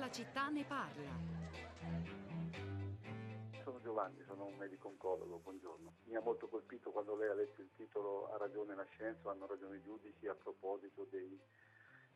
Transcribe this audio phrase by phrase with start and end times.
[0.00, 1.10] la città ne parla.
[3.62, 5.92] Sono Giovanni, sono un medico oncologo, buongiorno.
[6.04, 9.46] Mi ha molto colpito quando lei ha letto il titolo Ha ragione la scienza, hanno
[9.46, 11.38] ragione i giudici a proposito dei,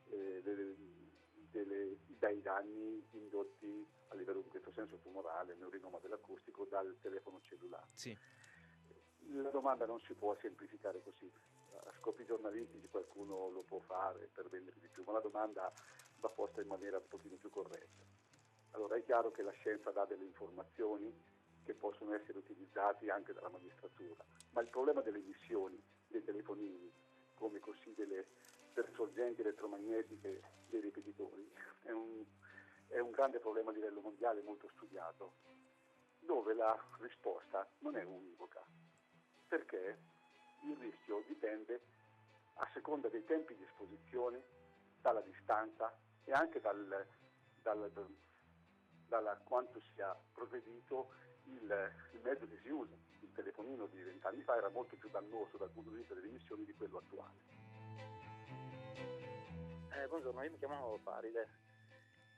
[0.08, 0.74] eh, delle,
[1.50, 7.88] delle, dai danni indotti a livello in questo senso tumorale, neurinoma dell'acustico, dal telefono cellulare.
[7.92, 8.16] Sì.
[9.28, 11.30] La domanda non si può semplificare così.
[11.76, 15.70] A scopi giornalistici qualcuno lo può fare per vendere di più, ma la domanda
[16.20, 18.02] va posta in maniera un pochino più corretta.
[18.70, 21.12] Allora è chiaro che la scienza dà delle informazioni
[21.64, 26.92] che possono essere utilizzate anche dalla magistratura, ma il problema delle emissioni dei telefonini,
[27.34, 28.26] come così delle
[28.94, 31.50] sorgenti elettromagnetiche dei ripetitori,
[31.82, 32.24] è un,
[32.88, 35.34] è un grande problema a livello mondiale molto studiato,
[36.20, 38.64] dove la risposta non è univoca,
[39.48, 39.98] perché
[40.64, 41.80] il rischio dipende
[42.54, 44.42] a seconda dei tempi di esposizione,
[45.00, 45.94] dalla distanza
[46.24, 47.06] e anche dal,
[47.62, 47.90] dal,
[49.08, 51.10] dalla quanto sia progredito
[51.44, 52.94] il, il, mezzo che si usa.
[53.20, 56.64] Il telefonino di vent'anni fa era molto più dannoso dal punto di vista delle emissioni
[56.64, 57.62] di quello attuale.
[59.92, 61.48] Eh, buongiorno, io mi chiamo Parile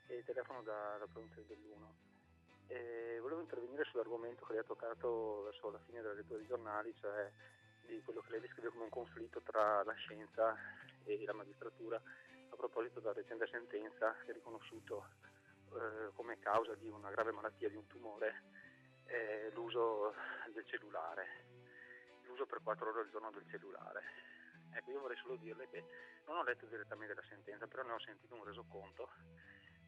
[0.07, 1.95] e telefono da, da provincia del Belluno.
[2.67, 6.93] E volevo intervenire sull'argomento che lei ha toccato verso la fine della lettura dei giornali,
[6.95, 7.31] cioè
[7.85, 10.55] di quello che lei descrive come un conflitto tra la scienza
[11.05, 12.01] e la magistratura
[12.57, 15.05] proposito della recente sentenza che ha riconosciuto
[15.73, 18.43] eh, come causa di una grave malattia, di un tumore,
[19.05, 20.13] eh, l'uso
[20.51, 21.45] del cellulare,
[22.23, 24.01] l'uso per 4 ore al giorno del cellulare.
[24.73, 25.85] Ecco, io vorrei solo dirle che
[26.25, 29.09] non ho letto direttamente la sentenza, però ne ho sentito un resoconto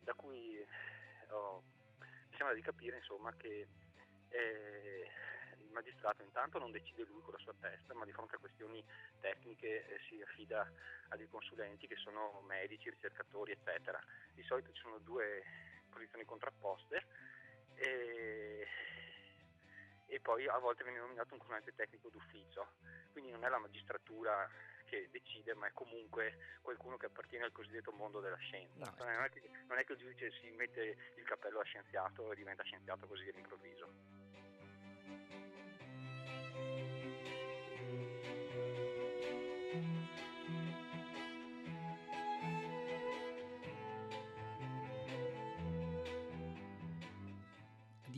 [0.01, 0.65] da cui
[1.29, 1.63] ho,
[1.99, 3.67] mi sembra di capire insomma, che
[4.29, 5.07] eh,
[5.69, 8.83] il magistrato intanto non decide lui con la sua testa, ma di fronte a questioni
[9.21, 10.69] tecniche eh, si affida
[11.09, 14.01] a dei consulenti che sono medici, ricercatori, eccetera.
[14.33, 15.43] Di solito ci sono due
[15.89, 17.05] posizioni contrapposte
[17.75, 18.67] e,
[20.07, 22.73] e poi a volte viene nominato un consulente tecnico d'ufficio,
[23.11, 24.49] quindi non è la magistratura
[24.85, 28.91] che decide, ma è comunque qualcuno che appartiene al cosiddetto mondo della scienza.
[28.97, 29.05] No.
[29.05, 32.35] Non, è che, non, è che, il giudice si mette il cappello a scienziato e
[32.35, 34.18] diventa scienziato così all'improvviso.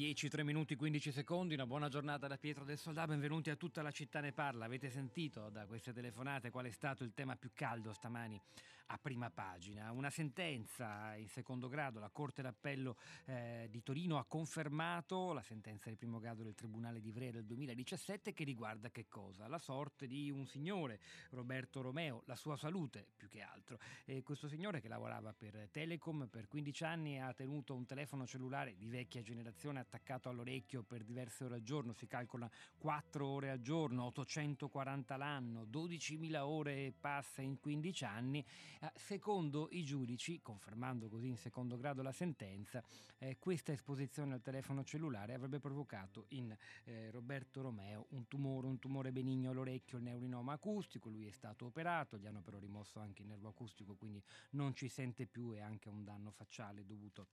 [0.02, 3.84] 10, 3 minuti 15 secondi, una buona giornata da Pietro del Soldà, benvenuti a tutta
[3.84, 4.66] la città ne parla.
[4.66, 8.42] Avete sentito da queste telefonate qual è stato il tema più caldo stamani
[8.88, 9.92] a prima pagina?
[9.92, 15.92] Una sentenza in secondo grado, la Corte d'Appello eh, di Torino ha confermato la sentenza
[15.92, 19.48] di primo grado del Tribunale di Ivrea del 2017 che riguarda che cosa?
[19.48, 23.78] La sorte di un signore, Roberto Romeo, la sua salute più che altro.
[24.06, 28.76] E questo signore che lavorava per Telecom per 15 anni ha tenuto un telefono cellulare
[28.76, 33.60] di vecchia generazione attaccato all'orecchio per diverse ore al giorno, si calcola 4 ore al
[33.60, 38.46] giorno, 840 l'anno, 12.000 ore passa in 15 anni,
[38.80, 42.82] eh, secondo i giudici, confermando così in secondo grado la sentenza,
[43.18, 48.80] eh, questa esposizione al telefono cellulare avrebbe provocato in eh, Roberto Romeo un tumore, un
[48.80, 53.24] tumore benigno all'orecchio, il neurinoma acustico, lui è stato operato, gli hanno però rimosso anche
[53.24, 57.28] il nervo acustico, quindi non ci sente più e anche un danno facciale dovuto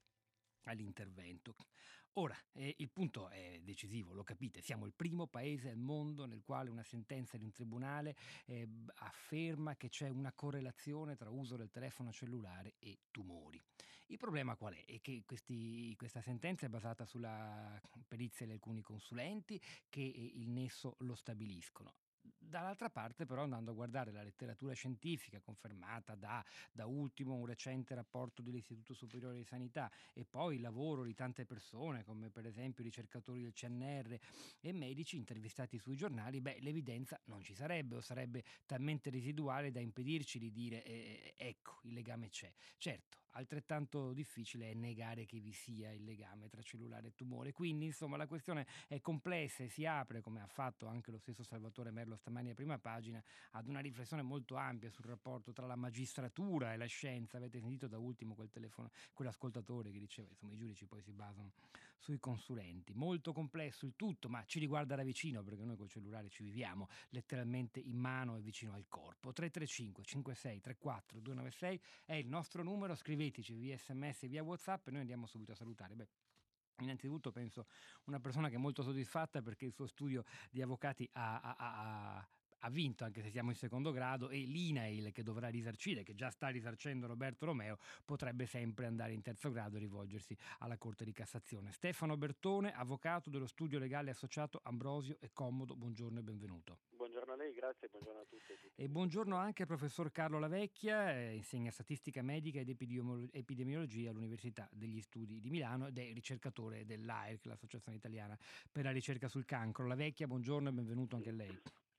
[0.70, 1.54] all'intervento.
[2.14, 6.42] Ora, eh, il punto è decisivo, lo capite, siamo il primo paese al mondo nel
[6.42, 11.70] quale una sentenza di un tribunale eh, afferma che c'è una correlazione tra uso del
[11.70, 13.62] telefono cellulare e tumori.
[14.06, 14.84] Il problema qual è?
[14.84, 20.96] È che questi, questa sentenza è basata sulla perizia di alcuni consulenti che il nesso
[21.00, 21.94] lo stabiliscono.
[22.48, 26.42] Dall'altra parte però andando a guardare la letteratura scientifica confermata da,
[26.72, 31.44] da, ultimo un recente rapporto dell'Istituto Superiore di Sanità e poi il lavoro di tante
[31.44, 34.18] persone come per esempio ricercatori del CNR
[34.60, 39.80] e medici intervistati sui giornali, beh l'evidenza non ci sarebbe o sarebbe talmente residuale da
[39.80, 42.50] impedirci di dire eh, ecco il legame c'è.
[42.78, 47.84] Certo, altrettanto difficile è negare che vi sia il legame tra cellulare e tumore, quindi
[47.84, 51.90] insomma la questione è complessa e si apre come ha fatto anche lo stesso Salvatore
[51.90, 56.72] Merlo stamani a prima pagina, ad una riflessione molto ampia sul rapporto tra la magistratura
[56.72, 57.36] e la scienza.
[57.36, 61.52] Avete sentito da ultimo quel telefono, quell'ascoltatore che diceva insomma i giudici poi si basano
[61.98, 62.94] sui consulenti.
[62.94, 66.88] Molto complesso il tutto, ma ci riguarda da vicino perché noi col cellulare ci viviamo
[67.10, 69.32] letteralmente in mano e vicino al corpo.
[69.32, 75.00] 335 56 34 296 è il nostro numero, scriveteci via sms via whatsapp e noi
[75.00, 75.94] andiamo subito a salutare.
[75.94, 76.08] Beh,
[76.80, 77.66] Innanzitutto penso
[78.04, 82.28] una persona che è molto soddisfatta perché il suo studio di avvocati ha, ha, ha,
[82.60, 86.30] ha vinto anche se siamo in secondo grado e l'INAIL che dovrà risarcire, che già
[86.30, 91.12] sta risarcendo Roberto Romeo, potrebbe sempre andare in terzo grado e rivolgersi alla Corte di
[91.12, 91.72] Cassazione.
[91.72, 96.78] Stefano Bertone, avvocato dello studio legale associato Ambrosio e Commodo, buongiorno e benvenuto.
[97.38, 98.52] Lei, grazie, buongiorno a tutti.
[98.74, 104.68] E, e buongiorno anche al professor Carlo Lavecchia, eh, insegna statistica medica ed epidemiologia all'Università
[104.72, 108.36] degli Studi di Milano ed è ricercatore dell'AIRC, l'Associazione Italiana
[108.72, 109.86] per la ricerca sul cancro.
[109.86, 111.56] Lavecchia, buongiorno e benvenuto anche a lei.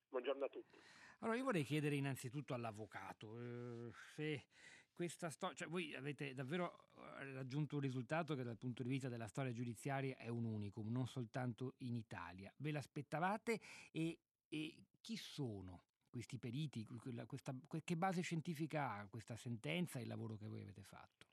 [0.09, 0.77] Buongiorno a tutti.
[1.19, 4.43] Allora, io vorrei chiedere innanzitutto all'avvocato eh, se
[4.91, 9.07] questa storia, cioè voi avete davvero eh, raggiunto un risultato che dal punto di vista
[9.07, 12.53] della storia giudiziaria è un unicum, non soltanto in Italia.
[12.57, 16.85] Ve l'aspettavate e, e chi sono questi periti?
[17.25, 17.53] Questa,
[17.83, 21.27] che base scientifica ha questa sentenza e il lavoro che voi avete fatto?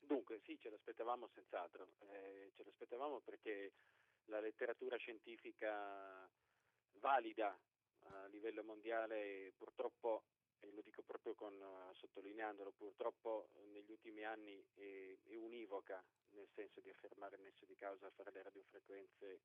[0.00, 1.88] Dunque, sì, ce l'aspettavamo senz'altro.
[2.10, 3.72] Eh, ce l'aspettavamo perché
[4.26, 6.28] la letteratura scientifica
[7.00, 7.58] valida
[8.06, 10.24] a livello mondiale purtroppo,
[10.60, 11.54] e lo dico proprio con,
[11.92, 17.76] sottolineandolo, purtroppo negli ultimi anni è, è univoca nel senso di affermare il nesso di
[17.76, 19.40] causa fra le radiofrequenze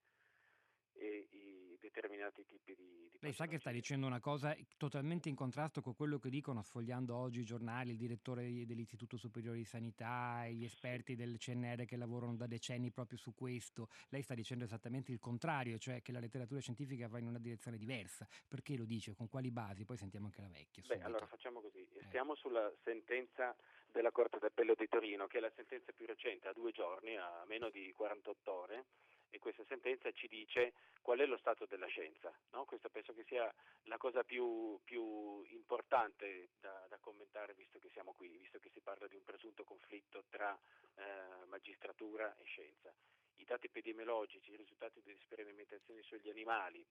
[0.99, 5.35] e i determinati tipi di, di Lei sa che sta dicendo una cosa totalmente in
[5.35, 10.45] contrasto con quello che dicono sfogliando oggi i giornali, il direttore dell'Istituto Superiore di Sanità,
[10.47, 13.87] gli esperti del CNR che lavorano da decenni proprio su questo.
[14.09, 17.77] Lei sta dicendo esattamente il contrario, cioè che la letteratura scientifica va in una direzione
[17.77, 18.27] diversa.
[18.47, 19.15] Perché lo dice?
[19.15, 19.85] Con quali basi?
[19.85, 20.83] Poi sentiamo anche la vecchia.
[20.85, 21.79] Beh, allora facciamo così.
[21.79, 22.03] Eh.
[22.07, 23.55] Stiamo sulla sentenza
[23.91, 27.43] della Corte d'Appello di Torino, che è la sentenza più recente, a due giorni, a
[27.47, 28.85] meno di 48 ore
[29.29, 32.33] e questa sentenza ci dice qual è lo stato della scienza.
[32.51, 32.65] No?
[32.65, 33.53] Questa penso che sia
[33.83, 38.81] la cosa più, più importante da, da, commentare visto che siamo qui, visto che si
[38.81, 40.57] parla di un presunto conflitto tra
[40.95, 42.93] eh, magistratura e scienza.
[43.35, 46.85] I dati epidemiologici, i risultati delle sperimentazioni sugli animali,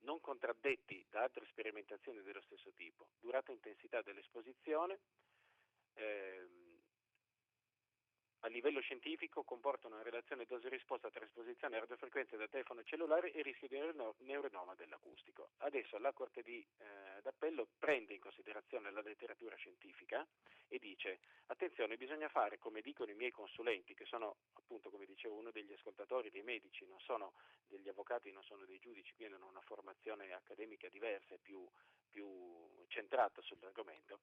[0.00, 5.00] non contraddetti da altre sperimentazioni dello stesso tipo, durata e intensità dell'esposizione,
[5.94, 6.73] ehm,
[8.44, 13.40] a livello scientifico comportano una relazione dose-risposta tra esposizione a radiofrequenze da telefono cellulare e
[13.40, 13.78] rischio di
[14.18, 15.48] neuronoma dell'acustico.
[15.58, 20.26] Adesso la Corte di, eh, d'Appello prende in considerazione la letteratura scientifica
[20.68, 25.36] e dice attenzione bisogna fare come dicono i miei consulenti che sono appunto come dicevo
[25.36, 27.32] uno degli ascoltatori dei medici, non sono
[27.66, 31.66] degli avvocati, non sono dei giudici, quindi hanno una formazione accademica diversa e più,
[32.10, 34.20] più centrata sull'argomento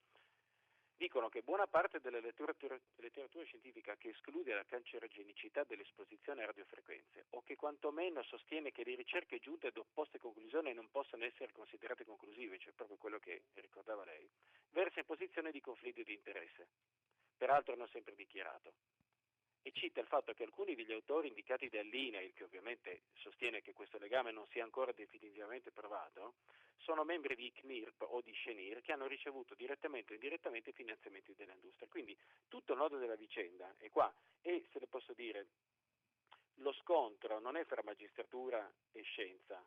[1.01, 7.25] dicono che buona parte della letteratura, letteratura, scientifica che esclude la cancerogenicità dell'esposizione a radiofrequenze
[7.31, 12.05] o che quantomeno sostiene che le ricerche giunte ad opposte conclusioni non possono essere considerate
[12.05, 14.29] conclusive, cioè proprio quello che ricordava lei,
[14.69, 16.67] versa in posizione di conflitto di interesse,
[17.35, 18.71] peraltro non sempre dichiarato.
[19.63, 23.97] E cita il fatto che alcuni degli autori indicati dall'INAIL, che ovviamente sostiene che questo
[23.97, 26.35] legame non sia ancora definitivamente provato,
[26.81, 31.87] sono membri di CNIRP o di Scenir che hanno ricevuto direttamente o indirettamente finanziamenti dell'industria.
[31.87, 32.17] Quindi
[32.47, 35.47] tutto il nodo della vicenda è qua e se le posso dire,
[36.55, 39.63] lo scontro non è fra magistratura e scienza,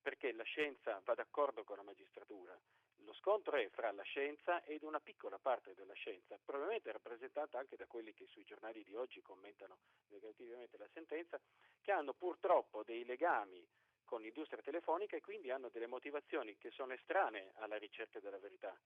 [0.00, 2.58] perché la scienza va d'accordo con la magistratura,
[3.04, 7.76] lo scontro è fra la scienza ed una piccola parte della scienza, probabilmente rappresentata anche
[7.76, 11.40] da quelli che sui giornali di oggi commentano negativamente la sentenza,
[11.80, 13.66] che hanno purtroppo dei legami
[14.12, 18.78] con l'industria telefonica e quindi hanno delle motivazioni che sono estranee alla ricerca della verità.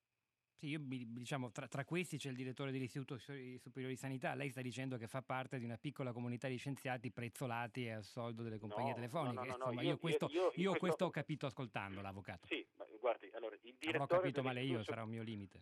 [0.55, 4.35] Sì, io, diciamo, tra, tra, questi c'è il direttore dell'Istituto Superiore di Sanità.
[4.35, 8.45] Lei sta dicendo che fa parte di una piccola comunità di scienziati prezzolati al soldo
[8.45, 9.35] delle compagnie no, telefoniche.
[9.35, 10.79] No, no, Insomma, io, io, questo, io, questo...
[10.79, 12.47] questo ho capito ascoltando l'avvocato.
[12.47, 12.65] Sì,
[13.01, 13.97] guardi, allora, il direttore...
[13.97, 15.61] Avrò capito male io, sarà un mio limite.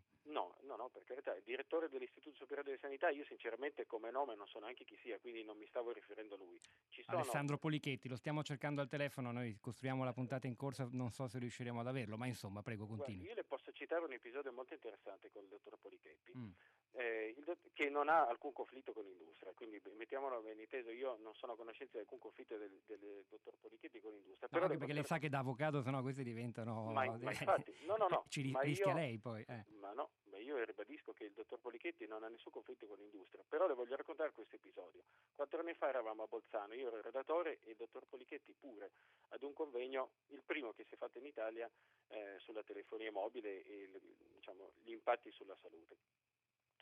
[0.84, 4.58] No, per carità, il direttore dell'Istituto Superiore di Sanità, io sinceramente come nome non so
[4.58, 6.60] neanche chi sia, quindi non mi stavo riferendo a lui.
[6.90, 7.20] Sono...
[7.20, 11.26] Alessandro Polichetti, lo stiamo cercando al telefono, noi costruiamo la puntata in corsa, non so
[11.26, 13.22] se riusciremo ad averlo, ma insomma, prego, continui.
[13.22, 16.36] Guardi, io le posso citare un episodio molto interessante con il dottor Polichetti.
[16.36, 16.50] Mm
[16.96, 17.34] eh,
[17.72, 21.56] che non ha alcun conflitto con l'industria, quindi mettiamolo ben inteso, io non sono a
[21.56, 24.48] conoscenza di alcun conflitto del, del dottor Polichetti con l'industria.
[24.50, 26.92] No, anche perché lei sa che da avvocato sennò questi diventano...
[26.92, 28.24] Ma, ma infatti, no, no, no.
[28.28, 29.44] Ci rischia io, lei poi.
[29.48, 29.64] Eh.
[29.80, 33.42] Ma no, ma io ribadisco che il dottor Polichetti non ha nessun conflitto con l'industria,
[33.48, 35.02] però le voglio raccontare questo episodio.
[35.34, 38.92] Quattro anni fa eravamo a Bolzano, io ero il redattore e il dottor Polichetti pure,
[39.30, 41.68] ad un convegno, il primo che si è fatto in Italia
[42.08, 43.90] eh, sulla telefonia mobile e
[44.32, 45.96] diciamo, gli impatti sulla salute.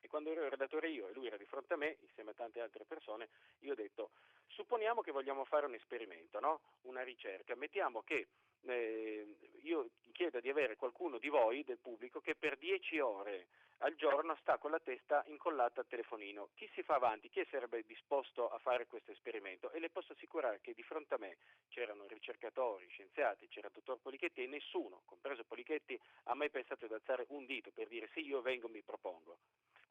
[0.03, 2.61] E quando ero redattore io e lui era di fronte a me, insieme a tante
[2.61, 3.29] altre persone,
[3.61, 4.11] io ho detto,
[4.49, 6.61] supponiamo che vogliamo fare un esperimento, no?
[6.83, 8.27] una ricerca, mettiamo che
[8.65, 13.47] eh, io chiedo di avere qualcuno di voi, del pubblico, che per 10 ore
[13.79, 16.51] al giorno sta con la testa incollata al telefonino.
[16.55, 17.29] Chi si fa avanti?
[17.29, 19.71] Chi sarebbe disposto a fare questo esperimento?
[19.73, 23.99] E le posso assicurare che di fronte a me c'erano ricercatori, scienziati, c'era il dottor
[24.01, 28.25] Polichetti e nessuno, compreso Polichetti, ha mai pensato di alzare un dito per dire sì,
[28.25, 29.39] io vengo, mi propongo.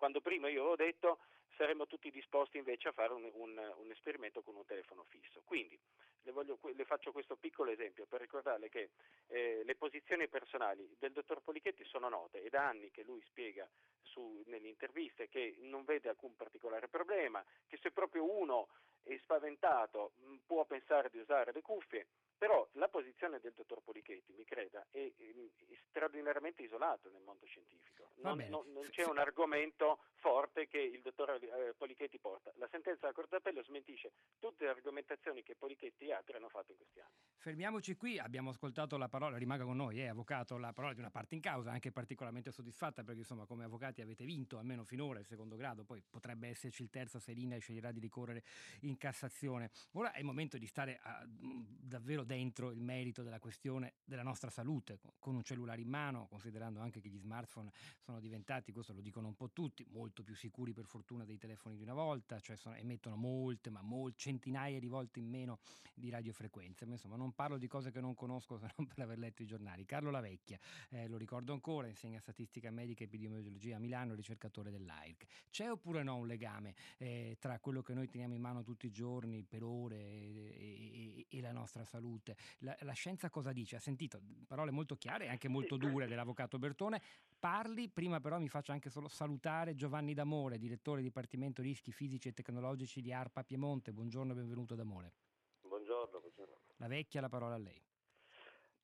[0.02, 1.20] Quando prima io avevo detto
[1.58, 5.44] saremmo tutti disposti invece a fare un, un, un esperimento con un telefono fisso.
[5.46, 5.80] Quindi
[6.24, 8.90] le, voglio, le, faccio questo piccolo esempio per ricordarle che
[9.28, 13.70] eh, le posizioni personali del dottor Polichetti sono note, è da anni che lui spiega
[14.02, 18.70] su, nelle interviste che non vede alcun particolare problema, che se proprio uno
[19.04, 20.14] è spaventato
[20.48, 22.08] può pensare di usare le cuffie,
[22.42, 28.10] però la posizione del dottor Polichetti, mi creda, è, è straordinariamente isolata nel mondo scientifico.
[28.16, 32.52] Non, non, non c'è un argomento forte che il dottor eh, Polichetti porta.
[32.56, 36.72] La sentenza della Corte d'Appello smentisce tutte le argomentazioni che Polichetti e altri hanno fatto
[36.72, 37.14] in questi anni.
[37.42, 41.10] Fermiamoci qui, abbiamo ascoltato la parola, rimanga con noi, eh, avvocato, la parola di una
[41.10, 45.26] parte in causa, anche particolarmente soddisfatta perché insomma come avvocati avete vinto almeno finora il
[45.26, 48.44] secondo grado, poi potrebbe esserci il terzo se l'INA sceglierà di ricorrere
[48.82, 49.72] in Cassazione.
[49.94, 54.52] Ora è il momento di stare a, davvero dentro il merito della questione della nostra
[54.52, 59.02] salute, con un cellulare in mano, considerando anche che gli smartphone sono diventati, questo lo
[59.02, 62.56] dicono un po' tutti, molto più sicuri per fortuna dei telefoni di una volta, cioè
[62.56, 65.58] sono, emettono molte, ma mol, centinaia di volte in meno
[65.96, 66.86] di radiofrequenze.
[66.86, 69.46] Ma insomma, non parlo di cose che non conosco se non per aver letto i
[69.46, 69.86] giornali.
[69.86, 70.60] Carlo Lavecchia,
[70.90, 75.26] eh, lo ricordo ancora, insegna statistica medica e epidemiologia a Milano, ricercatore dell'AIRC.
[75.50, 78.92] C'è oppure no un legame eh, tra quello che noi teniamo in mano tutti i
[78.92, 82.00] giorni per ore e, e, e la nostra salute?
[82.02, 82.36] salute.
[82.60, 83.76] La, la, scienza cosa dice?
[83.76, 87.02] Ha sentito parole molto chiare e anche molto dure dell'avvocato Bertone.
[87.40, 92.34] Parli, prima però mi faccio anche solo salutare Giovanni D'Amore, direttore Dipartimento Rischi Fisici e
[92.34, 93.92] Tecnologici di ARPA Piemonte.
[93.94, 95.14] Buongiorno e benvenuto D'Amore.
[95.62, 96.61] Buongiorno, buongiorno.
[96.82, 97.80] La vecchia, la parola a lei.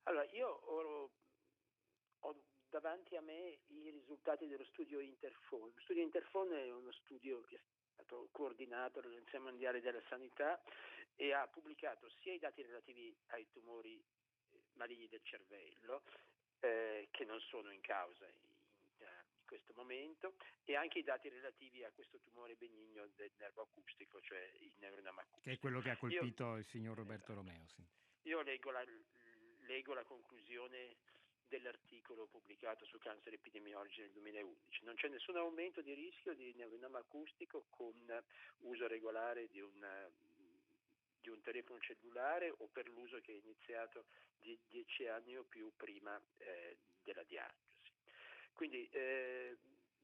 [0.04, 1.12] Allora, io ho,
[2.20, 2.36] ho
[2.70, 5.72] davanti a me i risultati dello studio Interphone.
[5.74, 7.60] Lo studio Interphone è uno studio che
[7.94, 10.62] stato coordinato dall'Agenzia Mondiale della Sanità
[11.16, 16.04] e ha pubblicato sia i dati relativi ai tumori eh, maligni del cervello,
[16.60, 18.27] eh, che non sono in causa
[19.48, 24.51] questo momento, e anche i dati relativi a questo tumore benigno del nervo acustico, cioè
[24.60, 25.50] il neuronama acustico.
[25.50, 27.39] Che è quello che ha colpito Io, il signor Roberto esatto.
[27.39, 27.68] Romeo.
[27.68, 27.84] Sì.
[28.24, 28.84] Io leggo la,
[29.66, 30.98] leggo la conclusione
[31.48, 34.84] dell'articolo pubblicato su Cancer Epidemiology nel 2011.
[34.84, 37.96] Non c'è nessun aumento di rischio di neuronoma acustico con
[38.60, 40.10] uso regolare di un,
[41.22, 44.06] di un telefono cellulare o per l'uso che è iniziato
[44.39, 47.66] di dieci anni o più prima eh, della diagnosi.
[48.58, 49.56] Quindi eh,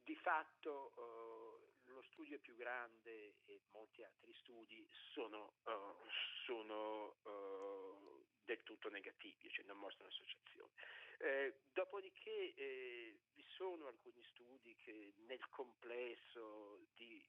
[0.04, 6.06] di fatto eh, lo studio più grande e molti altri studi sono, uh,
[6.46, 10.72] sono uh, del tutto negativi, cioè non mostrano associazione.
[11.18, 17.26] Eh, dopodiché eh, vi sono alcuni studi che nel complesso di,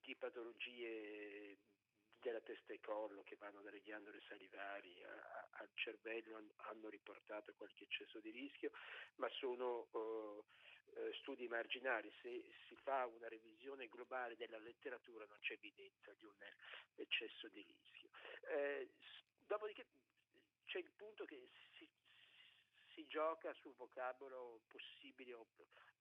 [0.00, 1.58] di patologie
[2.26, 8.18] della testa e collo che vanno dalle ghiandole salivari al cervello hanno riportato qualche eccesso
[8.18, 8.72] di rischio,
[9.16, 10.44] ma sono uh,
[11.20, 12.12] studi marginali.
[12.20, 16.34] Se si fa una revisione globale della letteratura non c'è evidenza di un
[16.96, 18.10] eccesso di rischio.
[18.48, 18.90] Eh,
[19.46, 19.86] dopodiché
[20.64, 21.88] c'è il punto che si,
[22.94, 25.46] si gioca sul vocabolo possibili o,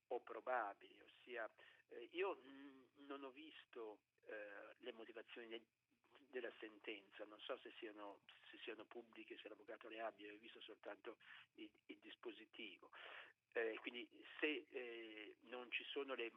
[0.07, 1.47] o probabili, ossia
[1.89, 5.47] eh, io mh, non ho visto eh, le motivazioni
[6.35, 10.59] della sentenza, non so se siano, se siano, pubbliche, se l'avvocato le abbia, ho visto
[10.59, 11.17] soltanto
[11.55, 12.89] il, il dispositivo.
[13.53, 14.05] Eh, quindi
[14.39, 16.29] se eh, non ci sono le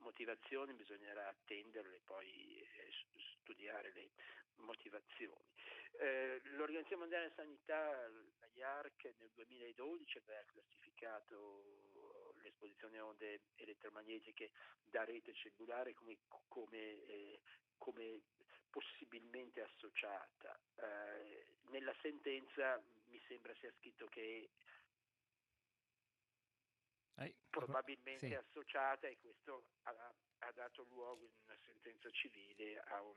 [0.00, 2.90] motivazioni bisognerà attenderle e poi eh,
[3.40, 4.10] studiare le
[4.56, 5.48] motivazioni.
[5.92, 8.08] Eh, L'Organizzazione Mondiale della Sanità,
[8.40, 14.50] la IARC, nel 2012 aveva classificato l'esposizione a onde elettromagnetiche
[14.84, 17.40] da rete cellulare come, come, eh,
[17.78, 18.20] come
[18.70, 20.58] possibilmente associata.
[20.76, 24.50] Eh, nella sentenza mi sembra sia scritto che
[27.16, 28.34] eh, probabilmente sì.
[28.34, 33.16] associata e questo ha, ha, dato luogo in una sentenza civile a un,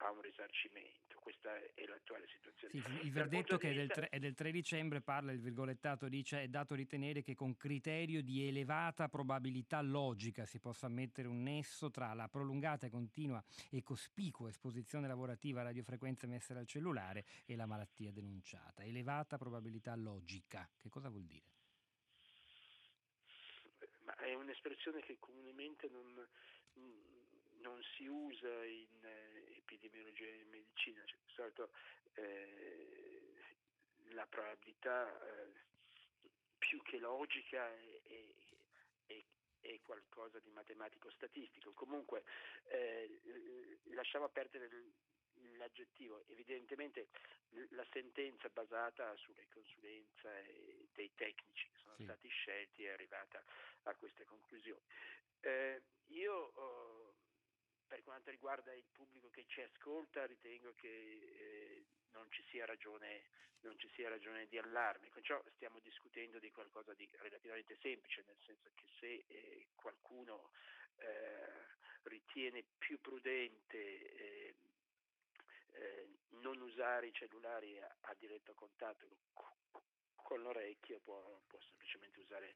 [0.00, 1.18] a un risarcimento.
[1.20, 2.72] Questa è l'attuale situazione.
[2.72, 3.82] Sì, il verdetto che vista...
[3.82, 7.34] è, del 3, è del 3 dicembre parla, il virgolettato dice è dato ritenere che
[7.34, 12.90] con criterio di elevata probabilità logica si possa mettere un nesso tra la prolungata e
[12.90, 18.82] continua e cospicua esposizione lavorativa a radiofrequenze messe dal cellulare e la malattia denunciata.
[18.82, 21.44] Elevata probabilità logica, che cosa vuol dire?
[24.04, 26.26] Ma è un'espressione che comunemente non,
[27.60, 31.70] non si usa in eh, epidemiologia e in medicina, cioè, di solito
[32.14, 33.32] eh,
[34.12, 35.52] la probabilità eh,
[36.58, 38.00] più che logica è,
[39.06, 39.24] è,
[39.60, 41.72] è, qualcosa di matematico-statistico.
[41.72, 42.24] Comunque
[42.68, 44.68] eh, lasciamo perdere
[45.56, 47.08] l'aggettivo, evidentemente
[47.70, 52.04] la sentenza basata sulle consulenze dei tecnici che sono sì.
[52.04, 53.42] stati scelti è arrivata
[53.84, 54.84] a queste conclusioni.
[55.40, 57.09] Eh, io oh,
[57.90, 63.24] per quanto riguarda il pubblico che ci ascolta ritengo che eh, non, ci ragione,
[63.62, 68.22] non, ci sia ragione, di allarme, con ciò stiamo discutendo di qualcosa di relativamente semplice,
[68.28, 70.50] nel senso che se eh, qualcuno
[70.98, 71.66] eh,
[72.02, 74.54] ritiene più prudente eh,
[75.72, 76.08] eh,
[76.42, 79.08] non usare i cellulari a, a diretto contatto
[80.14, 82.54] con l'orecchio può, può semplicemente usare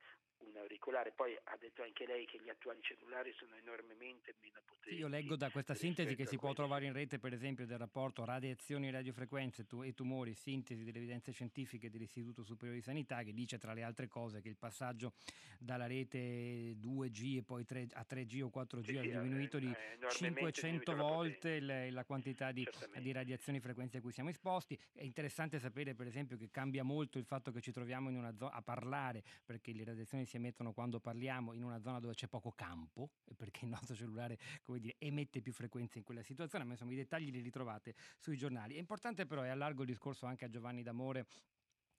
[0.49, 1.13] un auricolare.
[1.13, 4.97] Poi ha detto anche lei che gli attuali cellulari sono enormemente meno potenti.
[4.97, 8.25] io leggo da questa sintesi che si può trovare in rete, per esempio, del rapporto
[8.25, 13.73] Radiazioni radiofrequenze e tumori, sintesi delle evidenze scientifiche dell'Istituto Superiore di Sanità, che dice tra
[13.73, 15.13] le altre cose che il passaggio
[15.59, 19.73] dalla rete 2G e poi 3, a 3G o 4G sì, ha diminuito di
[20.09, 22.67] 500 volte la, la quantità di,
[23.01, 24.79] di, radiazioni e frequenze a cui siamo esposti.
[24.93, 28.35] È interessante sapere, per esempio, che cambia molto il fatto che ci troviamo in una
[28.35, 32.27] zona a parlare, perché le radiazioni si emettono quando parliamo in una zona dove c'è
[32.27, 36.73] poco campo, perché il nostro cellulare come dire, emette più frequenze in quella situazione, ma
[36.73, 38.75] insomma i dettagli li ritrovate sui giornali.
[38.75, 41.27] È importante però, e allargo il discorso anche a Giovanni D'Amore,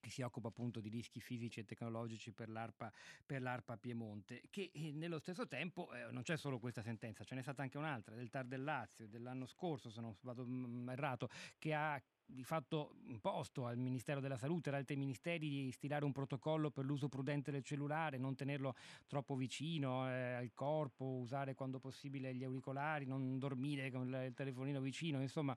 [0.02, 2.92] che si occupa appunto di rischi fisici e tecnologici per l'ARPA,
[3.26, 7.36] per l'ARPA Piemonte, che eh, nello stesso tempo eh, non c'è solo questa sentenza, ce
[7.36, 11.30] n'è stata anche un'altra del TAR del Lazio dell'anno scorso, se non vado mm, errato,
[11.58, 16.06] che ha di fatto imposto al Ministero della Salute e ad altri ministeri di stilare
[16.06, 18.76] un protocollo per l'uso prudente del cellulare, non tenerlo
[19.08, 24.82] troppo vicino eh, al corpo, usare quando possibile gli auricolari, non dormire con il telefonino
[24.82, 25.56] vicino, insomma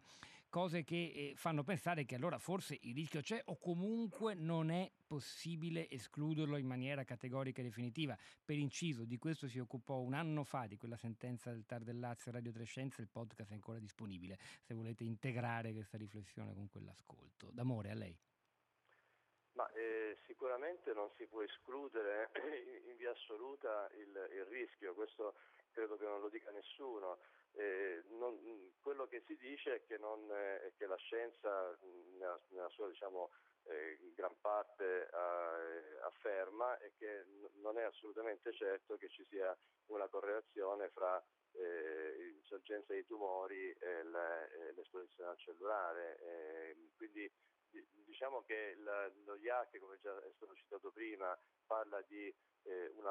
[0.48, 4.90] cose che eh, fanno pensare che allora forse il rischio c'è o comunque non è
[5.06, 8.16] possibile escluderlo in maniera categorica e definitiva.
[8.44, 11.98] Per inciso, di questo si occupò un anno fa, di quella sentenza del Tar del
[11.98, 17.50] Lazio Radio Trescenza, il podcast è ancora disponibile se volete integrare questa riflessione con quell'ascolto.
[17.52, 18.16] D'amore a lei.
[19.52, 22.30] Ma eh, sicuramente non si può escludere
[22.88, 25.34] in via assoluta il, il rischio, questo
[25.78, 27.20] credo che non lo dica nessuno.
[27.52, 28.36] Eh, non,
[28.80, 31.76] quello che si dice è che, non, eh, che la scienza
[32.16, 33.30] nella, nella sua diciamo,
[33.64, 39.56] eh, gran parte eh, afferma è che n- non è assolutamente certo che ci sia
[39.86, 46.18] una correlazione fra eh, l'insorgenza di tumori e le, l'esposizione al cellulare.
[46.20, 47.30] Ehm, quindi
[48.04, 53.06] diciamo che la, lo IAC, come già è stato citato prima, parla di eh, un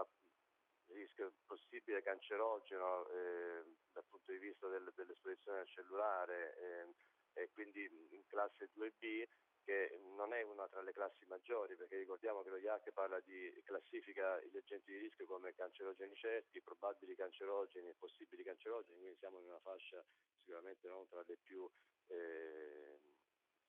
[0.89, 8.25] rischio possibile cancerogeno eh, dal punto di vista del, dell'esposizione cellulare eh, e quindi in
[8.27, 9.27] classe 2B
[9.67, 13.51] che non è una tra le classi maggiori, perché ricordiamo che lo IAC parla di
[13.65, 19.39] classifica gli agenti di rischio come cancerogeni certi, probabili cancerogeni e possibili cancerogeni, quindi siamo
[19.39, 20.01] in una fascia
[20.39, 21.69] sicuramente non tra le più
[22.07, 22.97] eh,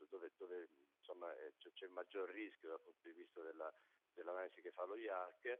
[0.09, 3.73] dove, dove insomma, eh, c'è il maggior rischio dal punto di vista della,
[4.15, 5.59] dell'analisi che fa lo IARC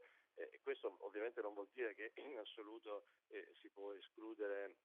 [0.51, 4.77] e questo ovviamente non vuol dire che in assoluto eh, si può escludere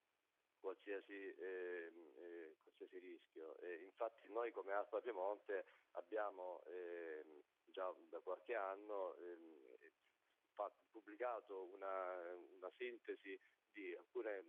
[0.59, 3.57] qualsiasi, eh, eh, qualsiasi rischio.
[3.83, 9.65] infatti noi come Alfa Piemonte abbiamo ehm, già da qualche anno ehm,
[10.55, 13.39] fatto, pubblicato una, una sintesi
[13.71, 14.43] di alcune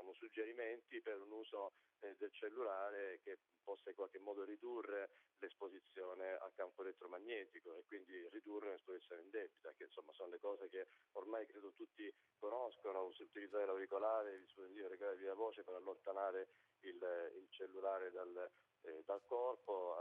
[0.00, 6.36] diciamo, suggerimenti per un uso eh, del cellulare che possa in qualche modo ridurre l'esposizione
[6.36, 11.46] al campo elettromagnetico e quindi ridurre l'esposizione indebita, che insomma sono le cose che ormai
[11.46, 16.48] credo tutti conoscono, utilizzare l'auricolare, il dispositivo regolare via voce per allontanare
[16.80, 18.50] il, il cellulare dal,
[18.82, 19.96] eh, dal corpo,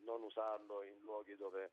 [0.00, 1.70] non usarlo in luoghi dove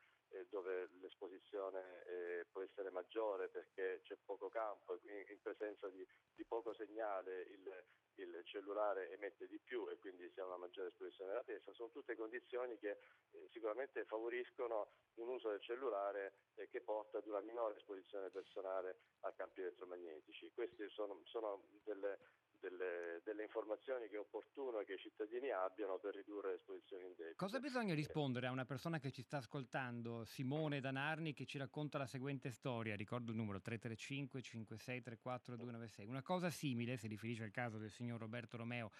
[0.49, 6.45] dove l'esposizione eh, può essere maggiore perché c'è poco campo e in presenza di, di
[6.45, 11.31] poco segnale il, il, cellulare emette di più e quindi si ha una maggiore esposizione
[11.31, 12.99] della testa, sono tutte condizioni che
[13.31, 18.99] eh, sicuramente favoriscono un uso del cellulare eh, che porta ad una minore esposizione personale
[19.21, 20.51] a campi elettromagnetici.
[20.53, 22.19] Queste sono, sono delle
[22.61, 27.35] delle, delle, informazioni che è opportuno che i cittadini abbiano per ridurre l'esposizione in debito.
[27.35, 31.97] Cosa bisogna rispondere a una persona che ci sta ascoltando, Simone Danarni, che ci racconta
[31.97, 32.95] la seguente storia?
[32.95, 36.05] Ricordo il numero 335 5634 296.
[36.05, 38.91] Una cosa simile, si riferisce al caso del signor Roberto Romeo,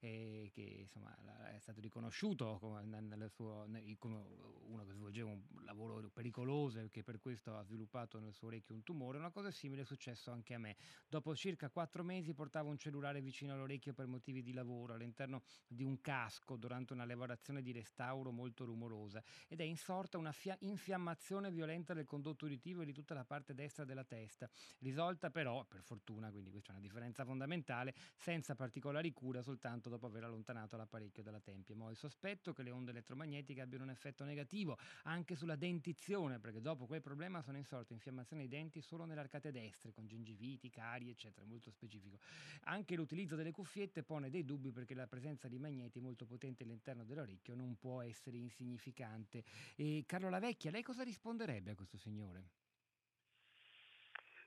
[0.00, 1.14] eh, che insomma,
[1.50, 3.66] è stato riconosciuto come, suo,
[3.98, 4.24] come,
[4.66, 8.74] uno che svolgeva un lavoro pericoloso e che per questo ha sviluppato nel suo orecchio
[8.74, 9.18] un tumore.
[9.18, 10.76] Una cosa simile è successo anche a me.
[11.06, 15.84] Dopo circa quattro mesi portavo un cellulare vicino all'orecchio per motivi di lavoro all'interno di
[15.84, 21.50] un casco durante una lavorazione di restauro molto rumorosa ed è insorta una fia- infiammazione
[21.50, 25.82] violenta del condotto uditivo e di tutta la parte destra della testa, risolta però, per
[25.82, 31.22] fortuna, quindi questa è una differenza fondamentale, senza particolari cura soltanto dopo aver allontanato l'apparecchio
[31.22, 31.76] dalla tempia.
[31.76, 36.38] Ma ho il sospetto che le onde elettromagnetiche abbiano un effetto negativo anche sulla dentizione,
[36.38, 40.70] perché dopo quel problema sono insorte infiammazioni dei denti solo nelle arcate destre, con gingiviti,
[40.70, 42.18] cari, eccetera, molto specifico.
[42.62, 47.04] Anche l'utilizzo delle cuffiette pone dei dubbi perché la presenza di magneti molto potenti all'interno
[47.04, 49.44] dell'orecchio non può essere insignificante.
[49.76, 52.48] E Carlo Lavecchia, lei cosa risponderebbe a questo signore?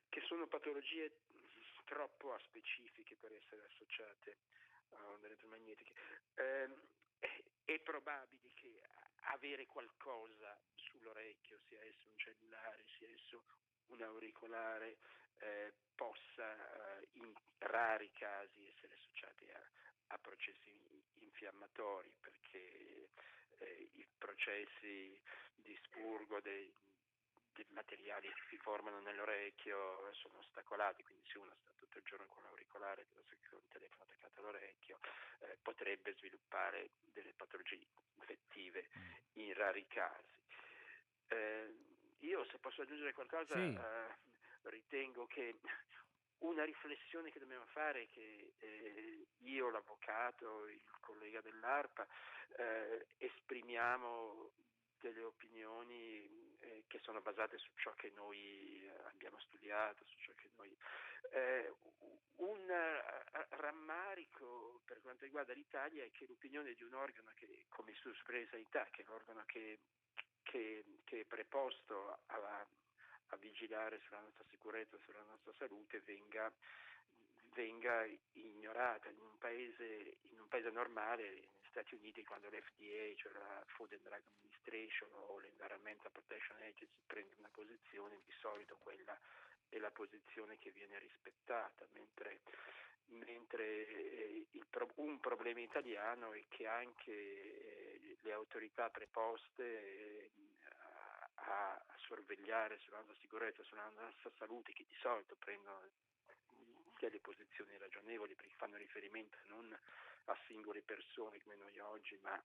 [0.09, 1.11] Che sono patologie
[1.85, 4.37] troppo specifiche per essere associate
[4.89, 5.93] onde elettromagnetiche.
[6.35, 6.69] Eh,
[7.65, 8.81] è probabile che
[9.31, 13.43] avere qualcosa sull'orecchio, sia esso un cellulare, sia esso
[13.87, 14.97] un auricolare,
[15.39, 19.69] eh, possa eh, in rari casi essere associati a,
[20.07, 23.09] a processi infiammatori, perché
[23.57, 25.19] eh, i processi
[25.55, 26.73] di spurgo dei,
[27.53, 32.25] dei materiali che si formano nell'orecchio sono ostacolati, quindi se uno sta tutto il giorno
[32.27, 34.99] con l'auricolare con il telefono attaccato all'orecchio,
[35.39, 37.79] eh, potrebbe sviluppare delle patologie
[38.15, 39.11] infettive mm.
[39.33, 40.41] in rari casi.
[41.27, 41.75] Eh,
[42.19, 43.73] io se posso aggiungere qualcosa, sì.
[43.73, 45.59] eh, ritengo che
[46.39, 52.07] una riflessione che dobbiamo fare che eh, io, l'avvocato, il collega dell'ARPA,
[52.57, 54.51] eh, esprimiamo
[54.99, 60.33] delle opinioni eh, che sono basate su ciò che noi eh, abbiamo studiato, su ciò
[60.35, 60.75] che noi...
[61.31, 61.73] Eh,
[62.35, 67.91] un uh, rammarico per quanto riguarda l'Italia è che l'opinione di un organo che, come
[67.91, 69.79] il Istituto Superiore di Sanità, che è l'organo che,
[70.41, 72.65] che, che è preposto a,
[73.27, 76.51] a, vigilare sulla nostra sicurezza, sulla nostra salute, venga
[77.53, 83.63] venga ignorata in un paese, in un paese normale, Stati Uniti quando l'FDA, cioè la
[83.67, 84.21] Food and Drug
[84.63, 89.17] Administration o l'Environmental Protection Agency prende una posizione, di solito quella
[89.67, 92.41] è la posizione che viene rispettata, mentre,
[93.07, 100.31] mentre eh, pro, un problema italiano è che anche eh, le autorità preposte eh,
[101.35, 105.81] a sorvegliare sulla nostra sicurezza, sulla nostra salute, che di solito prendono
[106.99, 109.77] delle posizioni ragionevoli perché fanno riferimento non
[110.25, 112.41] a singole persone come noi oggi, ma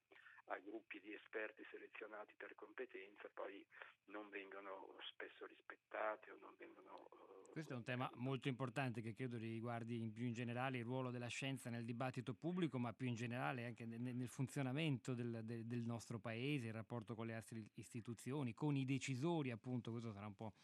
[0.48, 3.64] a gruppi di esperti selezionati per competenza, poi
[4.06, 7.08] non vengono spesso rispettate o non vengono...
[7.48, 10.84] Eh, Questo è un tema molto importante che credo riguardi in più in generale il
[10.84, 15.82] ruolo della scienza nel dibattito pubblico, ma più in generale anche nel, funzionamento del, del,
[15.84, 20.34] nostro paese, il rapporto con le altre istituzioni, con i decisori, appunto, questo sarà un
[20.34, 20.54] po'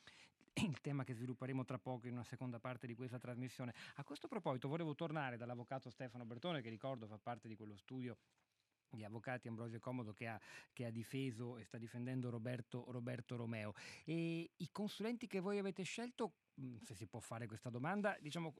[0.54, 3.74] il tema che svilupperemo tra poco in una seconda parte di questa trasmissione.
[3.96, 8.16] A questo proposito volevo tornare dall'avvocato Stefano Bertone che ricordo fa parte di quello studio
[8.94, 10.40] di avvocati Ambrosio Comodo che ha,
[10.72, 13.74] che ha, difeso e sta difendendo Roberto, Roberto Romeo.
[14.04, 18.54] E i consulenti che voi avete scelto mm, se si può fare questa domanda, diciamo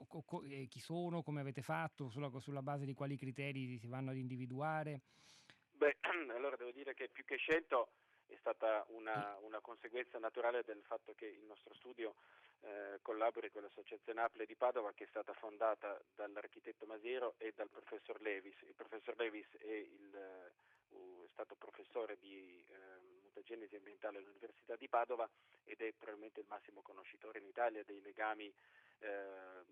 [0.44, 4.16] eh, chi sono, come avete fatto, sulla, sulla, base di quali criteri si vanno ad
[4.16, 5.02] individuare?
[5.70, 5.96] Beh,
[6.34, 7.90] allora devo dire che più che scelto
[8.26, 12.14] è stata una, una, conseguenza naturale del fatto che il nostro studio
[12.64, 17.68] eh, collabori con l'Associazione Aple di Padova che è stata fondata dall'architetto Masiero e dal
[17.68, 18.58] professor Levis.
[18.62, 20.50] Il professor Levis è, il,
[20.88, 22.74] uh, è stato professore di eh,
[23.22, 25.28] mutagenesi ambientale all'Università di Padova
[25.64, 28.52] ed è probabilmente il massimo conoscitore in Italia dei legami
[29.00, 29.64] eh,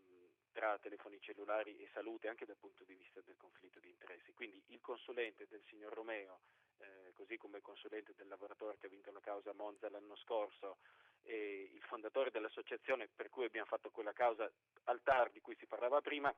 [0.53, 4.33] tra telefoni cellulari e salute anche dal punto di vista del conflitto di interessi.
[4.33, 6.41] Quindi il consulente del signor Romeo,
[6.79, 10.79] eh, così come il consulente del lavoratore che ha vinto la causa Monza l'anno scorso
[11.23, 14.51] e il fondatore dell'associazione per cui abbiamo fatto quella causa
[14.85, 16.35] al TAR di cui si parlava prima,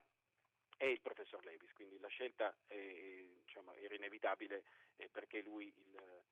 [0.76, 4.64] è il professor Levis, quindi la scelta è, diciamo, era inevitabile
[4.96, 6.22] eh, perché lui il,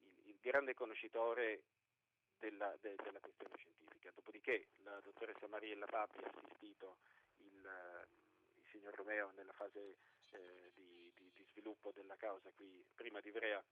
[0.00, 1.62] il, il grande conoscitore
[2.38, 4.10] della, de, della, questione scientifica.
[4.14, 6.98] Dopodiché la dottoressa Mariella Papi ha assistito
[7.36, 8.06] il,
[8.54, 9.98] il signor Romeo nella fase
[10.30, 13.62] eh, di, di, di, sviluppo della causa qui prima di Ivrea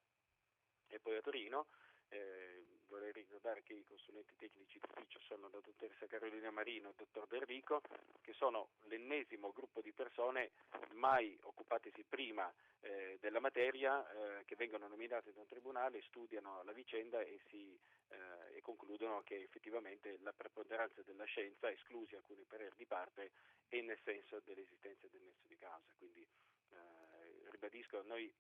[0.87, 1.69] e poi a Torino.
[2.11, 6.97] Eh, vorrei ricordare che i consulenti tecnici d'ufficio sono la dottoressa Carolina Marino e il
[6.97, 7.83] dottor Berrico,
[8.23, 10.53] che sono l'ennesimo gruppo di persone
[10.93, 16.73] mai occupatesi prima eh, della materia, eh, che vengono nominate da un tribunale, studiano la
[16.73, 22.75] vicenda e, si, eh, e, concludono che effettivamente la preponderanza della scienza, esclusi alcuni pareri
[22.77, 23.33] di parte,
[23.69, 25.93] è nel senso dell'esistenza del nesso di causa.
[25.99, 26.27] Quindi
[26.71, 28.33] eh, ribadisco, noi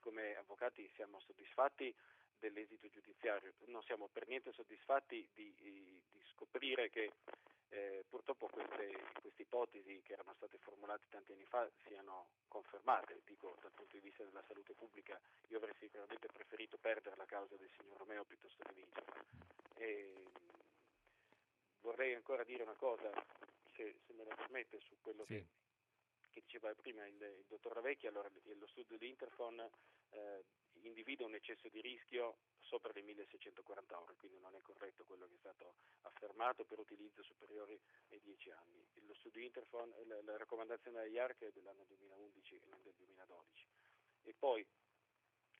[0.00, 1.94] come avvocati siamo soddisfatti
[2.38, 3.52] dell'esito giudiziario.
[3.66, 7.12] Non siamo per niente soddisfatti di, di scoprire che
[7.70, 13.56] eh, purtroppo queste, queste, ipotesi che erano state formulate tanti anni fa siano confermate, dico
[13.60, 15.18] dal punto di vista della salute pubblica
[15.48, 19.24] io avrei sicuramente preferito perdere la causa del signor Romeo piuttosto che vincerla.
[19.76, 20.12] E,
[21.80, 23.10] vorrei ancora dire una cosa,
[23.74, 25.34] se, se me la permette, su quello sì.
[25.34, 25.46] che,
[26.30, 29.68] che, diceva prima il, il dottor Ravecchia, allora, lo studio di Interfon
[30.14, 30.44] eh,
[30.82, 35.34] individua un eccesso di rischio sopra le 1640 ore, quindi non è corretto quello che
[35.34, 37.78] è stato affermato per utilizzo superiori
[38.10, 38.88] ai 10 anni.
[39.06, 43.68] Lo studio Interfon, la, la raccomandazione degli ARC è dell'anno 2011 e non del 2012.
[44.22, 44.66] E poi,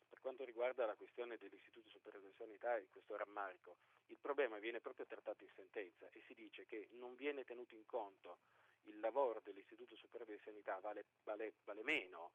[0.09, 4.81] per quanto riguarda la questione dell'Istituto Superiore di Sanità e questo rammarico, il problema viene
[4.81, 8.39] proprio trattato in sentenza e si dice che non viene tenuto in conto
[8.85, 12.33] il lavoro dell'Istituto Superiore di Sanità vale, vale, vale meno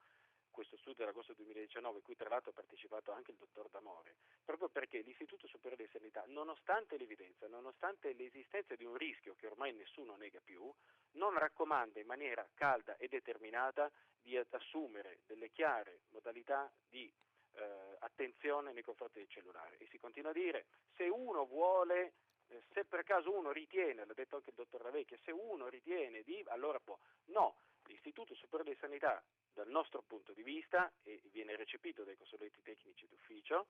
[0.52, 5.00] questo studio dell'agosto 2019, cui tra l'altro ha partecipato anche il dottor D'Amore, proprio perché
[5.00, 10.40] l'Istituto Superiore di Sanità, nonostante l'evidenza, nonostante l'esistenza di un rischio che ormai nessuno nega
[10.44, 10.72] più,
[11.12, 17.12] non raccomanda in maniera calda e determinata di assumere delle chiare modalità di
[17.54, 19.78] eh, attenzione nei confronti del cellulare.
[19.78, 22.14] E si continua a dire, se uno vuole
[22.50, 26.24] eh, se per caso uno ritiene, l'ha detto anche il dottor Ravecchia, se uno ritiene
[26.24, 26.98] di, allora può.
[27.26, 27.56] No,
[27.90, 29.22] l'Istituto Superiore di Sanità
[29.54, 33.68] dal nostro punto di vista, e viene recepito dai consulenti tecnici d'ufficio,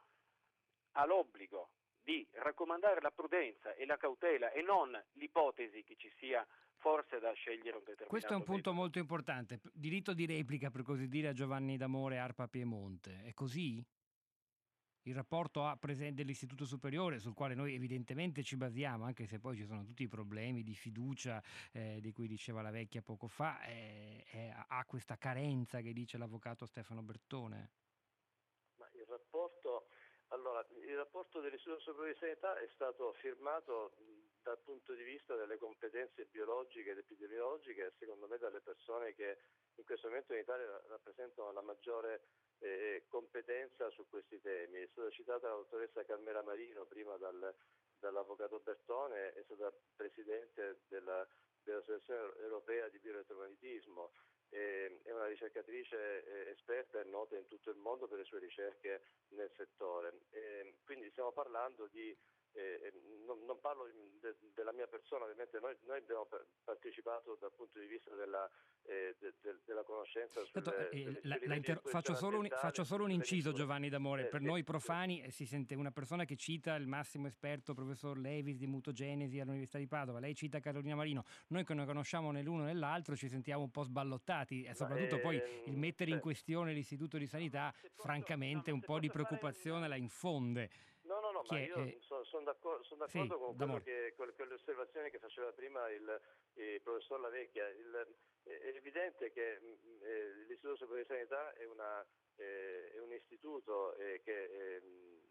[0.93, 1.71] ha l'obbligo
[2.03, 6.45] di raccomandare la prudenza e la cautela e non l'ipotesi che ci sia
[6.77, 8.75] forse da scegliere un determinato Questo è un punto metodo.
[8.75, 9.60] molto importante.
[9.73, 13.23] Diritto di replica, per così dire, a Giovanni D'Amore Arpa Piemonte.
[13.23, 13.84] È così?
[15.09, 19.55] Il rapporto a presente dell'istituto superiore sul quale noi evidentemente ci basiamo, anche se poi
[19.55, 21.41] ci sono tutti i problemi di fiducia
[21.73, 26.17] eh, di cui diceva la vecchia poco fa, eh, eh, ha questa carenza che dice
[26.17, 27.71] l'avvocato Stefano Bertone?
[28.77, 29.87] Ma il rapporto,
[30.27, 33.95] allora, il rapporto dell'istituto superiore di sanità è stato firmato
[34.43, 39.39] dal punto di vista delle competenze biologiche ed epidemiologiche, secondo me dalle persone che
[39.73, 42.27] in questo momento in Italia rappresentano la maggiore
[42.59, 44.81] eh, competenza su questi temi.
[44.81, 47.53] È stata citata la dottoressa Carmela Marino prima dal,
[47.99, 51.27] dall'avvocato Bertone, è stata presidente della,
[51.63, 54.11] dell'Associazione Europea di Bioelettromagnetismo,
[54.49, 58.39] eh, è una ricercatrice eh, esperta e nota in tutto il mondo per le sue
[58.39, 60.13] ricerche nel settore.
[60.83, 62.17] Quindi stiamo parlando di
[62.53, 62.93] eh,
[63.25, 63.88] non, non, parlo
[64.19, 66.27] de, della mia persona, ovviamente noi, noi, abbiamo
[66.63, 68.49] partecipato dal punto di vista della,
[68.83, 70.43] eh, de, de, della conoscenza.
[70.45, 74.25] Sulle, Certo, eh, la, la inter- faccio, solo un, faccio, solo un, inciso Giovanni D'Amore,
[74.25, 78.57] per noi profani eh, si sente una persona che cita il massimo esperto professor Levis
[78.57, 82.63] di mutogenesi all'Università di Padova, lei cita Carolina Marino, noi che non conosciamo né l'uno
[82.63, 84.63] né l'altro ci sentiamo un po' sballottati.
[84.63, 89.88] E soprattutto poi il mettere in questione l'istituto di sanità, francamente un po' di preoccupazione
[89.88, 90.69] la infonde.
[91.03, 91.97] No, no, no, ma io eh...
[92.01, 96.21] sono, sono d'accordo, sono d'accordo sì, con quello che, quelle osservazioni che faceva prima il,
[96.54, 97.67] il professor Lavecchia.
[97.69, 102.06] Il, è evidente che mm, eh, l'Istituto Superiore di Sanità è, una,
[102.38, 105.28] eh, è un istituto eh, che ehm,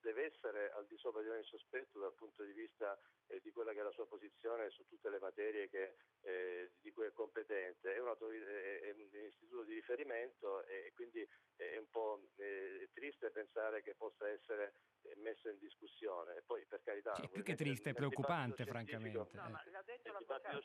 [0.00, 3.72] deve essere al di sopra di ogni sospetto dal punto di vista eh, di quella
[3.72, 7.94] che è la sua posizione su tutte le materie che, eh, di cui è competente.
[7.94, 13.82] È un, è un, istituto di riferimento e quindi è un po' eh, triste pensare
[13.82, 16.36] che possa essere eh, messo in discussione.
[16.36, 17.14] E poi per carità...
[17.14, 19.18] Sì, più che triste, è preoccupante francamente.
[19.32, 20.12] No, ma l'ha detto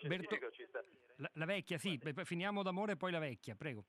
[0.07, 0.37] Berto...
[1.17, 3.85] la, la, vecchia, sì, finiamo d'amore e poi la vecchia, prego.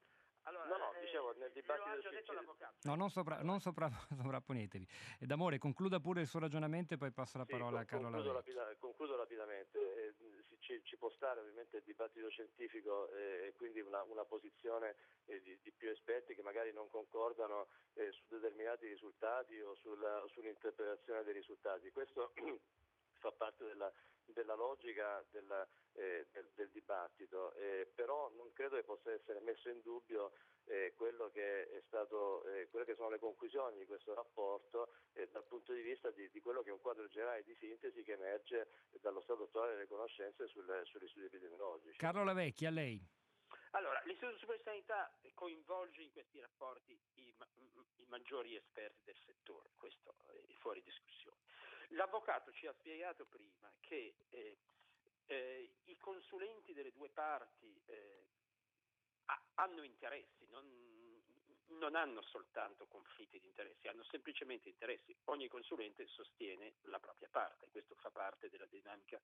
[1.67, 4.87] Allora, no, no, dicevo, nel dibattito No, non, sopra, non sopra, sovrapponetevi.
[5.21, 8.11] E D'Amore, concluda pure il suo ragionamento e poi passo la parola sì, a Carlo
[8.11, 9.79] concludo, rapida, concludo rapidamente.
[9.79, 10.15] Eh,
[10.61, 14.97] ci, ci, può stare ovviamente il dibattito scientifico eh, e quindi una, una posizione
[15.27, 20.25] eh, di, di, più esperti che magari non concordano eh, su determinati risultati o sulla,
[20.29, 21.91] sull'interpretazione dei risultati.
[21.91, 22.33] Questo
[23.19, 23.93] fa parte della,
[24.27, 29.69] della logica della, eh, del, del, dibattito, eh, però non credo che possa essere messo
[29.69, 30.33] in dubbio
[30.67, 35.29] eh, quello che è stato, eh, quelle che sono le conclusioni di questo rapporto eh,
[35.31, 38.13] dal punto di vista di, di, quello che è un quadro generale di sintesi che
[38.13, 38.69] emerge
[39.01, 41.99] dallo stato attuale delle conoscenze sul, sugli studi epidemiologici.
[41.99, 43.01] Carlo Lavecchi, a lei.
[43.73, 49.71] Allora, l'Istituto Superiore di Sanità coinvolge in questi rapporti i, i, maggiori esperti del settore,
[49.77, 51.39] questo è fuori discussione.
[51.89, 54.59] L'avvocato ci ha spiegato prima che eh,
[55.27, 58.27] eh, i consulenti delle due parti eh,
[59.55, 60.65] hanno interessi, non,
[61.79, 65.17] non hanno soltanto conflitti di interessi, hanno semplicemente interessi.
[65.25, 69.21] Ogni consulente sostiene la propria parte, questo fa parte della dinamica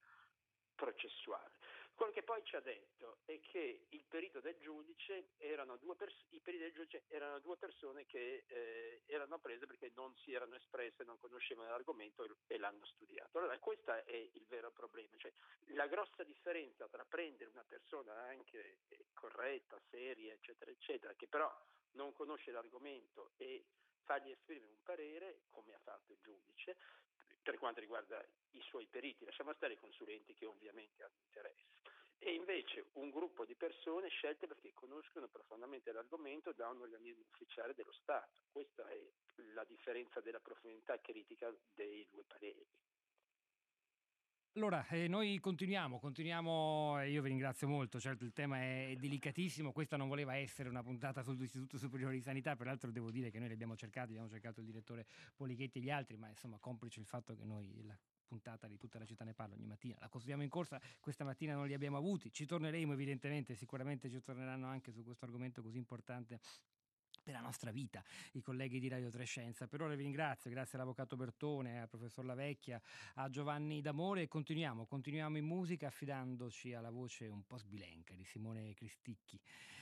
[0.74, 1.56] processuale.
[1.98, 6.28] Quello che poi ci ha detto è che il perito del giudice erano due, pers-
[6.30, 11.18] del giudice erano due persone che eh, erano prese perché non si erano espresse, non
[11.18, 13.38] conoscevano l'argomento e, e l'hanno studiato.
[13.38, 15.32] Allora questo è il vero problema, cioè,
[15.74, 18.78] la grossa differenza tra prendere una persona anche
[19.12, 21.52] corretta, seria, eccetera, eccetera, che però
[21.94, 23.64] non conosce l'argomento e
[24.04, 26.76] fargli esprimere un parere, come ha fatto il giudice,
[27.42, 31.77] per quanto riguarda i suoi periti, lasciamo stare i consulenti che ovviamente hanno interesse.
[32.20, 37.74] E invece un gruppo di persone scelte perché conoscono profondamente l'argomento da un organismo ufficiale
[37.74, 38.42] dello Stato.
[38.50, 39.00] Questa è
[39.54, 42.66] la differenza della profondità critica dei due pareri.
[44.58, 49.96] Allora, eh, noi continuiamo, continuiamo, io vi ringrazio molto, certo il tema è delicatissimo, questa
[49.96, 53.76] non voleva essere una puntata sull'Istituto Superiore di Sanità, peraltro devo dire che noi l'abbiamo
[53.76, 57.44] cercato, abbiamo cercato il direttore Polichetti e gli altri, ma insomma complice il fatto che
[57.44, 57.96] noi la
[58.28, 61.54] puntata di tutta la città ne parla ogni mattina, la costruiamo in corsa, questa mattina
[61.54, 65.78] non li abbiamo avuti, ci torneremo evidentemente, sicuramente ci torneranno anche su questo argomento così
[65.78, 66.38] importante
[67.22, 69.66] per la nostra vita, i colleghi di Radio Trescenza.
[69.66, 72.80] Per ora vi ringrazio, grazie all'Avvocato Bertone, al Professor Lavecchia,
[73.14, 78.24] a Giovanni D'Amore e continuiamo, continuiamo in musica affidandoci alla voce un po' sbilenca di
[78.24, 79.38] Simone Cristicchi.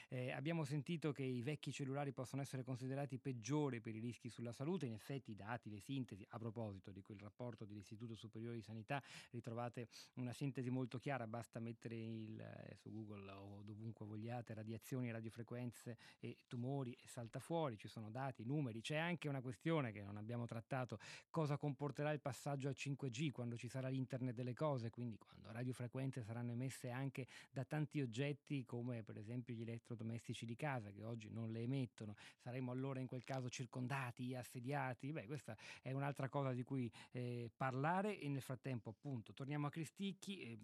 [0.08, 4.52] Eh, abbiamo sentito che i vecchi cellulari possono essere considerati peggiori per i rischi sulla
[4.52, 8.62] salute, in effetti i dati, le sintesi, a proposito di quel rapporto dell'Istituto Superiore di
[8.62, 14.54] Sanità, ritrovate una sintesi molto chiara, basta mettere il, eh, su Google o dovunque vogliate
[14.54, 19.90] radiazioni, radiofrequenze e tumori e salta fuori, ci sono dati, numeri, c'è anche una questione
[19.90, 24.54] che non abbiamo trattato, cosa comporterà il passaggio a 5G quando ci sarà l'internet delle
[24.54, 29.64] cose, quindi quando radiofrequenze saranno emesse anche da tanti oggetti come per esempio gli
[29.96, 34.34] elettrodomestici domestici di casa che oggi non le emettono, saremo allora in quel caso circondati,
[34.34, 35.12] assediati?
[35.12, 39.70] Beh, questa è un'altra cosa di cui eh, parlare e nel frattempo appunto torniamo a
[39.70, 40.40] Cristicchi.
[40.40, 40.58] E,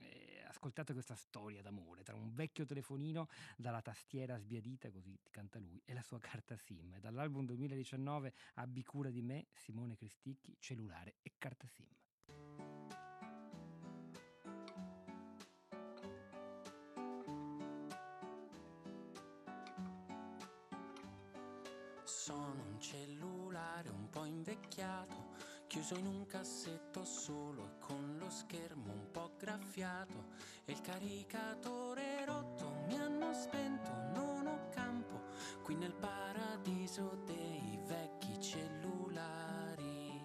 [0.00, 5.80] eh, ascoltate questa storia d'amore tra un vecchio telefonino dalla tastiera sbiadita, così canta lui,
[5.84, 6.98] e la sua carta SIM.
[6.98, 12.05] Dall'album 2019 Abbi cura di me, Simone Cristicchi, cellulare e carta SIM.
[22.26, 25.28] Sono un cellulare un po' invecchiato,
[25.68, 30.30] chiuso in un cassetto solo e con lo schermo un po' graffiato
[30.64, 35.22] e il caricatore rotto mi hanno spento, non ho campo
[35.62, 40.20] qui nel paradiso dei vecchi cellulari.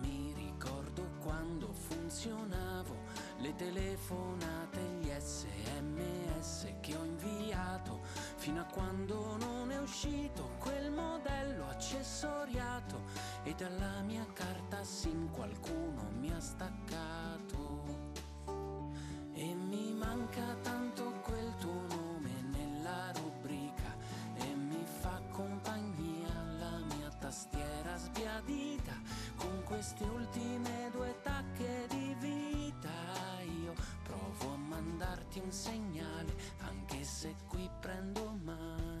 [0.00, 2.96] Mi ricordo quando funzionavo
[3.38, 4.71] le telefonate,
[5.18, 8.00] sms che ho inviato
[8.36, 10.50] fino a quando non è uscito.
[10.58, 13.02] Quel modello accessoriato
[13.42, 18.10] e dalla mia carta SIM qualcuno mi ha staccato.
[19.34, 20.71] E mi manca tanto
[35.32, 39.00] mandarti un segnale anche se qui prendo male.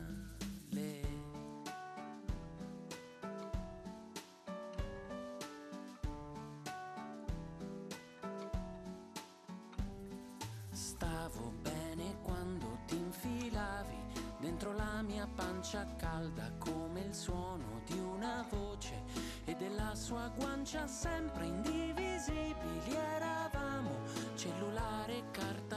[10.70, 13.96] Stavo bene quando ti infilavi
[14.38, 19.02] dentro la mia pancia calda come il suono di una voce
[19.44, 22.94] e della sua guancia sempre indivisibili.
[22.94, 23.90] Eravamo
[24.34, 25.30] cellulare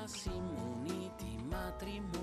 [0.06, 2.15] carta sim uniti matrimonio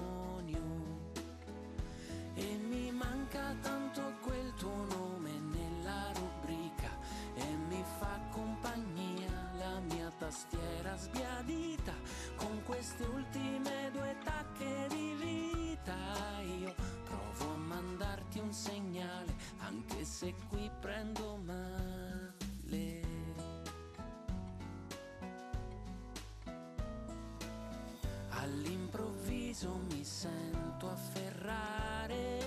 [29.53, 32.41] all'improvviso mi sento afferrare.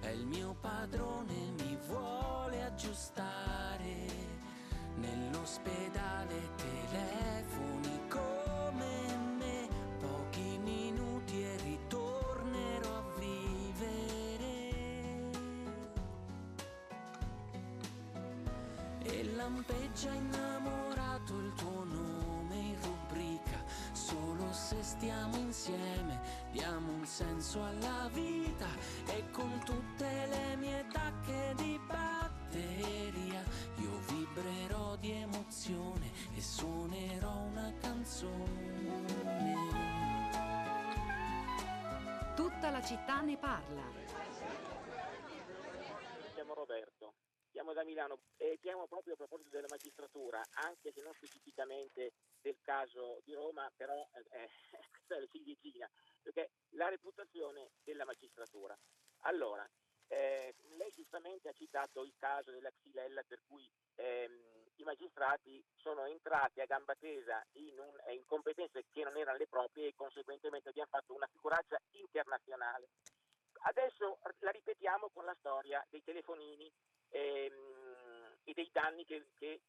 [0.00, 4.28] È il mio padrone mi vuole aggiustare.
[4.96, 14.68] Nell'ospedale telefoni come me pochi minuti e ritornerò a vivere.
[19.02, 20.49] E lampeggia innamorato
[24.82, 26.20] stiamo insieme,
[26.52, 28.68] diamo un senso alla vita
[29.06, 33.42] e con tutte le mie tacche di batteria
[33.76, 39.18] io vibrerò di emozione e suonerò una canzone.
[42.34, 44.09] Tutta la città ne parla.
[69.30, 72.88] Erano le proprie e conseguentemente abbiamo fatto una figuraccia internazionale.
[73.62, 76.70] Adesso la ripetiamo con la storia dei telefonini
[77.10, 79.60] ehm, e dei danni che, che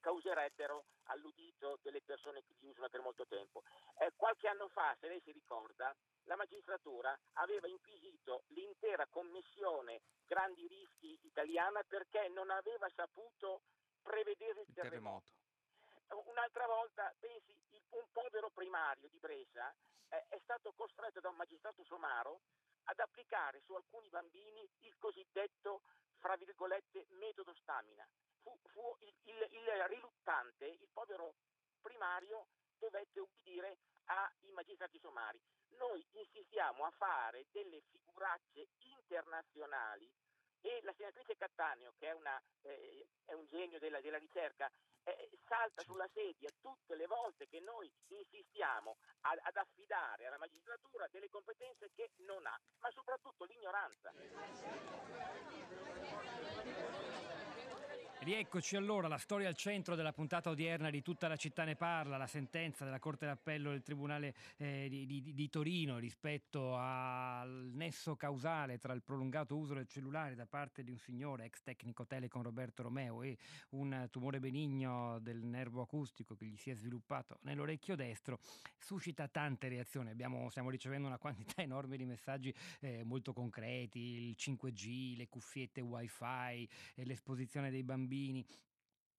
[0.00, 3.62] causerebbero all'udito delle persone che li usano per molto tempo.
[3.98, 10.66] Eh, qualche anno fa, se lei si ricorda, la magistratura aveva inquisito l'intera commissione grandi
[10.68, 13.62] rischi italiana perché non aveva saputo
[14.02, 15.32] prevedere il, terremoto.
[16.10, 17.56] Un'altra volta, pensi,
[17.90, 19.74] un povero primario di Brescia
[20.08, 22.40] eh, è stato costretto da un magistrato somaro
[22.84, 25.82] ad applicare su alcuni bambini il cosiddetto,
[26.18, 28.08] fra virgolette, metodo stamina.
[28.40, 31.34] Fu, fu il, il, il riluttante, il povero
[31.80, 32.46] primario,
[32.78, 35.40] dovette ubbidire ai magistrati somari.
[35.76, 40.10] Noi insistiamo a fare delle figuracce internazionali
[40.60, 44.70] e la senatrice Cattaneo, che è, una, eh, è un genio della, della ricerca,
[45.04, 51.06] eh, salta sulla sedia tutte le volte che noi insistiamo ad, ad affidare alla magistratura
[51.10, 54.12] delle competenze che non ha, ma soprattutto l'ignoranza.
[58.20, 62.16] Rieccoci allora, la storia al centro della puntata odierna di Tutta la città ne parla,
[62.16, 68.16] la sentenza della Corte d'Appello del Tribunale eh, di, di, di, Torino rispetto al nesso
[68.16, 72.42] causale tra il prolungato uso del cellulare da parte di un signore, ex tecnico Telecom
[72.42, 73.38] Roberto Romeo, e
[73.70, 78.40] un tumore benigno del nervo acustico che gli si è sviluppato nell'orecchio destro,
[78.76, 80.10] suscita tante reazioni.
[80.10, 85.80] Abbiamo, stiamo ricevendo una quantità enorme di messaggi eh, molto concreti, il 5G, le cuffiette
[85.80, 88.46] wifi, eh, l'esposizione dei bambini bambini,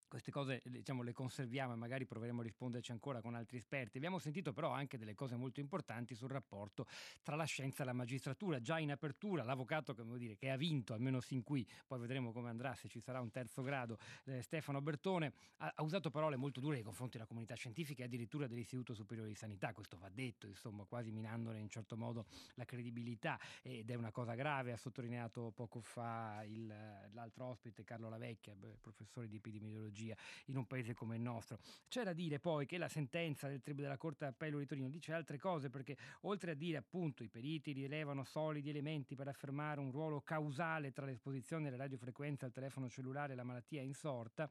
[0.09, 3.97] queste cose diciamo, le conserviamo e magari proveremo a risponderci ancora con altri esperti.
[3.97, 6.87] Abbiamo sentito però anche delle cose molto importanti sul rapporto
[7.23, 8.59] tra la scienza e la magistratura.
[8.59, 12.73] Già in apertura l'avvocato dire, che ha vinto, almeno sin qui, poi vedremo come andrà,
[12.73, 16.75] se ci sarà un terzo grado, eh, Stefano Bertone, ha, ha, usato parole molto dure
[16.75, 19.73] nei confronti della comunità scientifica e addirittura dell'Istituto Superiore di Sanità.
[19.73, 24.33] Questo va detto, insomma, quasi minandone in certo modo la credibilità ed è una cosa
[24.33, 24.71] grave.
[24.71, 26.65] Ha sottolineato poco fa il,
[27.11, 31.59] l'altro ospite, Carlo Lavecchia, professore di epidemiologia tecnologia in un paese come il nostro.
[31.87, 35.13] C'è da dire poi che la sentenza del Tribunale della Corte d'Appello di Torino dice
[35.13, 39.91] altre cose perché oltre a dire appunto i periti rilevano solidi elementi per affermare un
[39.91, 44.49] ruolo causale tra l'esposizione alle radiofrequenze al telefono cellulare e la malattia insorta,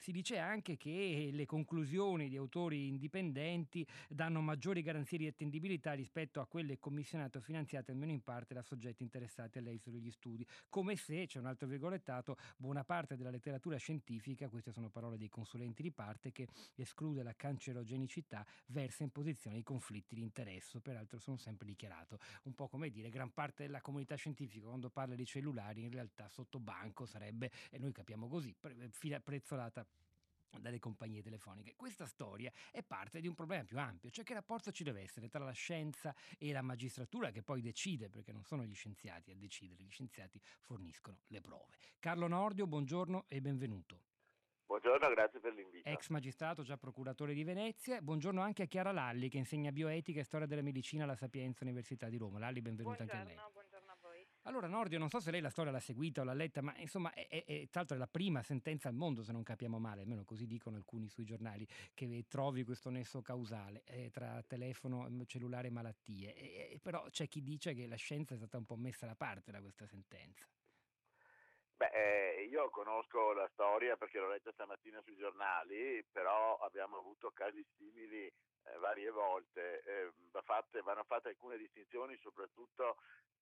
[0.00, 6.40] si dice anche che le conclusioni di autori indipendenti danno maggiori garanzie di attendibilità rispetto
[6.40, 10.96] a quelle commissionate o finanziate almeno in parte da soggetti interessati all'esito degli studi, come
[10.96, 15.82] se, c'è un altro virgolettato, buona parte della letteratura scientifica, queste sono parole dei consulenti
[15.82, 20.80] di parte, che esclude la cancerogenicità, versa in posizione di conflitti di interesse.
[20.80, 25.14] Peraltro sono sempre dichiarato, un po' come dire, gran parte della comunità scientifica quando parla
[25.14, 29.86] di cellulari in realtà sotto banco sarebbe, e noi capiamo così, prezzolata
[30.58, 31.74] dalle compagnie telefoniche.
[31.76, 35.28] Questa storia è parte di un problema più ampio, cioè che rapporto ci deve essere
[35.28, 39.36] tra la scienza e la magistratura che poi decide, perché non sono gli scienziati a
[39.36, 41.76] decidere, gli scienziati forniscono le prove.
[41.98, 44.02] Carlo Nordio, buongiorno e benvenuto.
[44.70, 45.88] Buongiorno, grazie per l'invito.
[45.88, 48.00] Ex magistrato, già procuratore di Venezia.
[48.00, 52.08] Buongiorno anche a Chiara Lalli che insegna bioetica e storia della medicina alla Sapienza Università
[52.08, 52.38] di Roma.
[52.38, 53.59] Lalli, benvenuta buongiorno, anche a lei.
[54.44, 57.12] Allora Nordio, non so se lei la storia l'ha seguita o l'ha letta, ma insomma
[57.12, 60.00] è, è, è, tra l'altro è la prima sentenza al mondo, se non capiamo male,
[60.00, 65.68] almeno così dicono alcuni sui giornali, che trovi questo nesso causale eh, tra telefono, cellulare
[65.68, 66.34] e malattie.
[66.34, 69.50] E, però c'è chi dice che la scienza è stata un po' messa da parte
[69.50, 70.48] da questa sentenza.
[71.76, 77.30] Beh, eh, io conosco la storia perché l'ho letta stamattina sui giornali, però abbiamo avuto
[77.32, 79.82] casi simili eh, varie volte.
[79.84, 80.12] Eh,
[80.44, 82.96] fatte, vanno fatte alcune distinzioni soprattutto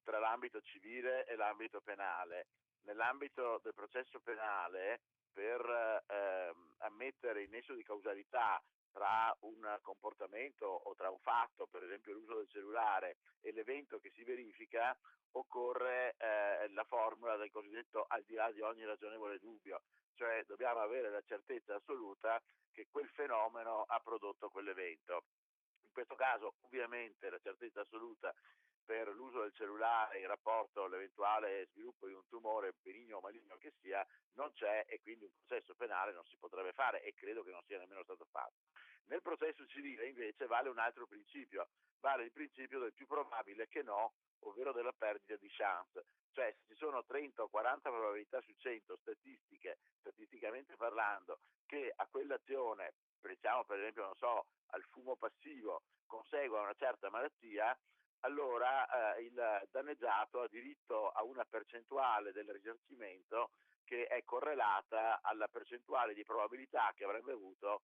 [0.09, 2.47] tra l'ambito civile e l'ambito penale.
[2.85, 5.61] Nell'ambito del processo penale, per
[6.07, 8.59] ehm, ammettere il nesso di causalità
[8.91, 14.11] tra un comportamento o tra un fatto, per esempio l'uso del cellulare, e l'evento che
[14.15, 14.97] si verifica,
[15.33, 19.83] occorre eh, la formula del cosiddetto al di là di ogni ragionevole dubbio,
[20.15, 22.43] cioè dobbiamo avere la certezza assoluta
[22.73, 25.25] che quel fenomeno ha prodotto quell'evento.
[25.83, 28.35] In questo caso ovviamente la certezza assoluta
[28.89, 33.75] per l'uso del cellulare in rapporto all'eventuale sviluppo di un tumore benigno o maligno che
[33.83, 37.51] sia non c'è e quindi un processo penale non si potrebbe fare e credo che
[37.51, 38.57] non sia nemmeno stato fatto.
[39.09, 41.69] Nel processo civile invece vale un altro principio,
[42.01, 44.15] vale il principio del più probabile che no,
[44.45, 46.07] ovvero della perdita di chance.
[46.33, 52.07] Cioè se ci sono 30 o 40 probabilità su 100 statistiche, statisticamente parlando, che a
[52.07, 57.79] quell'azione, pensiamo per esempio, non so, al fumo passivo, consegua una certa malattia,
[58.21, 63.51] allora eh, il danneggiato ha diritto a una percentuale del risarcimento
[63.85, 67.83] che è correlata alla percentuale di probabilità che avrebbe avuto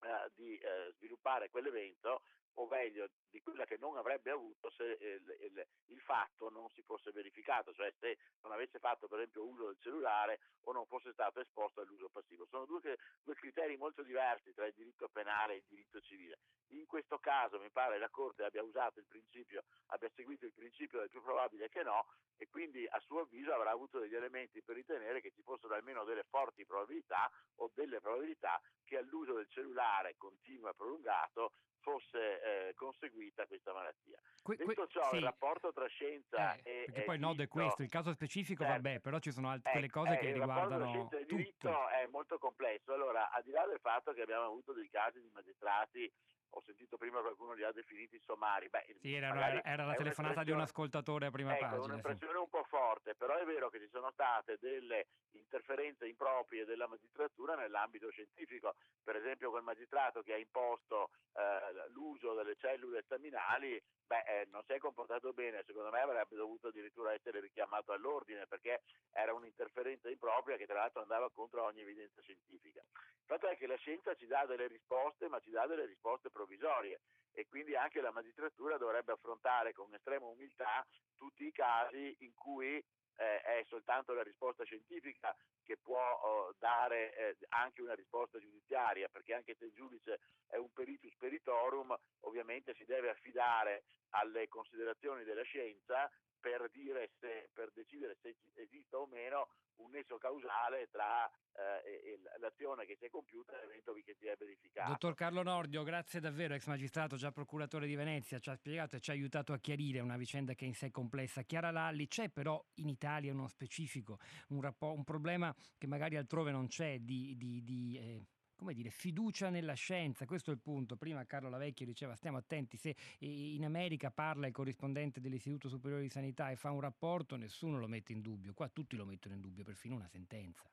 [0.00, 2.22] eh, di eh, sviluppare quell'evento
[2.58, 6.82] o meglio di quella che non avrebbe avuto se il, il, il, fatto non si
[6.82, 11.12] fosse verificato, cioè se non avesse fatto per esempio uso del cellulare o non fosse
[11.12, 12.46] stato esposto all'uso passivo.
[12.46, 16.38] Sono due, due criteri molto diversi tra il diritto penale e il diritto civile.
[16.70, 20.98] In questo caso mi pare la Corte abbia usato il principio, abbia seguito il principio
[21.00, 24.74] del più probabile che no e quindi a suo avviso avrà avuto degli elementi per
[24.74, 30.16] ritenere che ci fossero almeno delle forti probabilità o delle probabilità che all'uso del cellulare
[30.16, 31.52] continuo e prolungato
[31.86, 34.18] fosse eh, conseguita questa malattia.
[34.42, 35.16] Que, que, Detto ciò, sì.
[35.16, 36.84] il rapporto tra scienza eh, e...
[36.86, 38.82] Perché poi il nodo è questo, il caso specifico certo.
[38.82, 41.24] vabbè, però ci sono altre quelle cose eh, che riguardano Il rapporto tra scienza e
[41.26, 41.88] diritto tutto.
[41.88, 42.92] è molto complesso.
[42.92, 46.12] Allora, al di là del fatto che abbiamo avuto dei casi di magistrati
[46.50, 48.68] ho sentito prima qualcuno li ha definiti sommari.
[48.68, 51.84] Beh, sì, era, era la telefonata di un ascoltatore a prima ecco, pagina.
[51.84, 52.38] un'impressione sì.
[52.38, 57.54] un po' forte, però è vero che ci sono state delle interferenze improprie della magistratura
[57.54, 58.74] nell'ambito scientifico.
[59.02, 64.62] Per esempio quel magistrato che ha imposto eh, l'uso delle cellule staminali beh, eh, non
[64.64, 68.82] si è comportato bene, secondo me avrebbe dovuto addirittura essere richiamato all'ordine perché
[69.12, 72.80] era un'interferenza impropria che tra l'altro andava contro ogni evidenza scientifica.
[72.80, 76.30] Il fatto è che la scienza ci dà delle risposte, ma ci dà delle risposte
[76.36, 77.00] provvisorie.
[77.32, 82.76] E quindi anche la magistratura dovrebbe affrontare con estrema umiltà tutti i casi in cui
[83.16, 89.08] eh, è soltanto la risposta scientifica che può oh, dare eh, anche una risposta giudiziaria,
[89.08, 95.24] perché anche se il giudice è un peritus peritorum, ovviamente si deve affidare alle considerazioni
[95.24, 96.10] della scienza
[96.50, 102.96] per, se, per decidere se esista o meno un nesso causale tra eh, l'azione che
[102.98, 104.90] si è compiuta e l'evento che si è verificato.
[104.90, 109.00] Dottor Carlo Nordio, grazie davvero, ex magistrato, già procuratore di Venezia, ci ha spiegato e
[109.00, 111.42] ci ha aiutato a chiarire una vicenda che è in sé complessa.
[111.42, 114.18] Chiara Lalli, c'è però in Italia uno specifico,
[114.48, 117.36] un, rappo- un problema che magari altrove non c'è di...
[117.36, 118.26] di, di eh,
[118.56, 120.96] come dire, fiducia nella scienza, questo è il punto.
[120.96, 126.08] Prima Carlo Lavecchio diceva stiamo attenti, se in America parla il corrispondente dell'Istituto Superiore di
[126.08, 129.40] Sanità e fa un rapporto, nessuno lo mette in dubbio, qua tutti lo mettono in
[129.40, 130.68] dubbio, perfino una sentenza.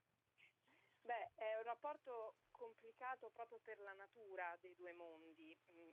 [1.02, 5.56] Beh, è un rapporto complicato proprio per la natura dei due mondi.
[5.74, 5.90] Mm,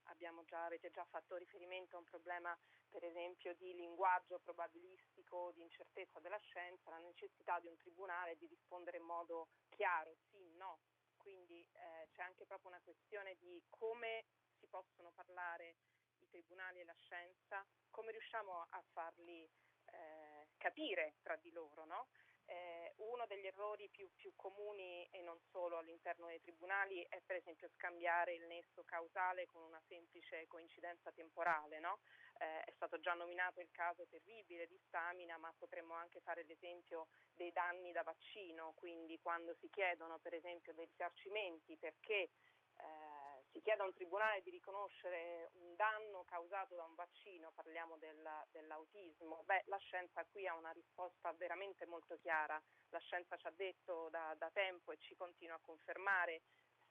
[0.47, 2.57] già, avete già fatto riferimento a un problema
[2.89, 8.47] per esempio di linguaggio probabilistico, di incertezza della scienza, la necessità di un tribunale di
[8.47, 10.81] rispondere in modo chiaro, sì, no,
[11.21, 14.25] quindi eh, c'è anche proprio una questione di come
[14.59, 15.77] si possono parlare
[16.19, 19.49] i tribunali e la scienza, come riusciamo a farli
[19.93, 21.85] eh, capire tra di loro.
[21.85, 22.09] No?
[22.47, 27.37] Eh, uno degli errori più, più, comuni e non solo all'interno dei tribunali è per
[27.37, 31.79] esempio scambiare il nesso causale con una semplice coincidenza temporale.
[31.79, 32.01] No?
[32.43, 37.09] Eh, è stato già nominato il caso terribile di Stamina, ma potremmo anche fare l'esempio
[37.35, 42.31] dei danni da vaccino, quindi quando si chiedono per esempio dei risarcimenti perché
[42.77, 47.99] eh, si chiede a un tribunale di riconoscere un danno causato da un vaccino, parliamo
[47.99, 52.59] del, dell'autismo, beh, la scienza qui ha una risposta veramente molto chiara.
[52.89, 56.41] La scienza ci ha detto da, da tempo e ci continua a confermare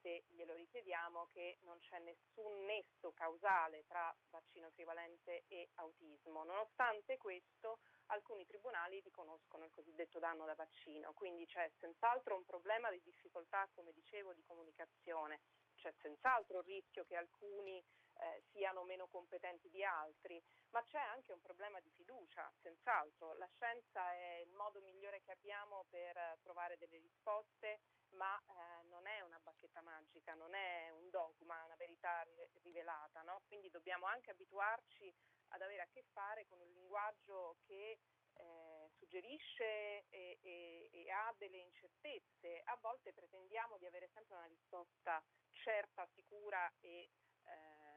[0.02, 6.44] se glielo richiediamo che non c'è nessun nesso causale tra vaccino trivalente e autismo.
[6.44, 12.90] Nonostante questo, alcuni tribunali riconoscono il cosiddetto danno da vaccino, quindi c'è senz'altro un problema
[12.92, 15.40] di difficoltà, come dicevo, di comunicazione
[15.80, 17.82] c'è senz'altro il rischio che alcuni
[18.20, 20.42] eh, siano meno competenti di altri,
[20.72, 23.34] ma c'è anche un problema di fiducia, senz'altro.
[23.36, 29.06] La scienza è il modo migliore che abbiamo per trovare delle risposte, ma eh, non
[29.08, 32.26] è una bacchetta magica, non è un dogma, una verità
[32.62, 33.42] rivelata, no?
[33.48, 35.14] quindi dobbiamo anche abituarci
[35.50, 38.00] ad avere a che fare con un linguaggio che
[38.34, 44.46] eh, suggerisce e, e, e, ha delle incertezze, a volte pretendiamo di avere sempre una
[44.46, 47.10] risposta certa, sicura e
[47.44, 47.89] eh,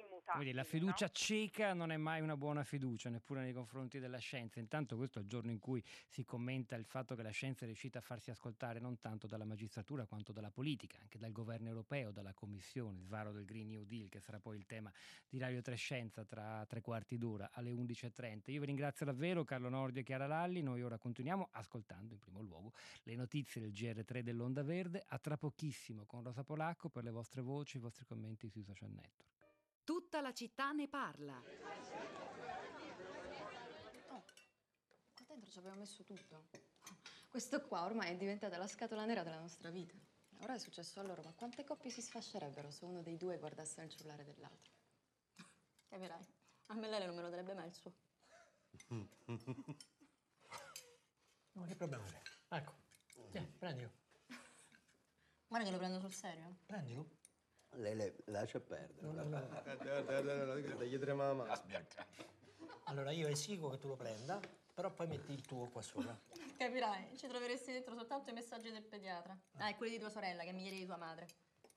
[0.00, 0.44] immutabili.
[0.44, 1.12] Quindi la fiducia no?
[1.12, 4.60] cieca non è mai una buona fiducia, neppure nei confronti della scienza.
[4.60, 7.66] Intanto questo è il giorno in cui si commenta il fatto che la scienza è
[7.66, 12.10] riuscita a farsi ascoltare non tanto dalla magistratura quanto dalla politica, anche dal governo europeo,
[12.10, 14.92] dalla commissione, il varo del Green New Deal, che sarà poi il tema
[15.28, 18.50] di Radio Trescenza tra tre quarti d'ora alle 11.30.
[18.50, 22.40] Io vi ringrazio davvero Carlo Nordio e Chiara Lalli, noi ora continuiamo ascoltando in primo
[22.40, 22.72] luogo
[23.04, 27.42] le notizie del GR3 dell'Onda Verde, a tra pochissimo con Rosa Polacco per le vostre
[27.42, 29.35] voci, i vostri commenti sui social network.
[30.26, 31.40] La città ne parla.
[34.08, 34.24] Oh,
[35.14, 36.46] qua dentro ci abbiamo messo tutto.
[37.28, 39.94] Questo qua ormai è diventata la scatola nera della nostra vita.
[40.40, 43.82] Ora è successo a loro, ma quante coppie si sfascerebbero se uno dei due guardasse
[43.82, 44.72] il cellulare dell'altro?
[45.86, 46.26] Capirai,
[46.66, 47.94] a me lei non me lo darebbe mai il suo.
[51.52, 52.20] Ma che problema c'è?
[52.48, 52.74] Ecco,
[53.30, 53.92] tieni, prendilo.
[55.46, 56.56] Guarda che lo prendo sul serio.
[56.66, 57.15] Prendilo.
[57.76, 59.06] Lei le lascia perdere.
[59.06, 60.58] No, no, no.
[60.84, 61.62] Gli trema la mano.
[62.84, 64.40] Allora io esigo che tu lo prenda,
[64.72, 66.18] però poi metti il tuo qua sopra.
[66.56, 69.36] Capirai, ci troveresti dentro soltanto i messaggi del pediatra.
[69.56, 71.26] Ah, e quelli di tua sorella, che mi chiedi di tua madre.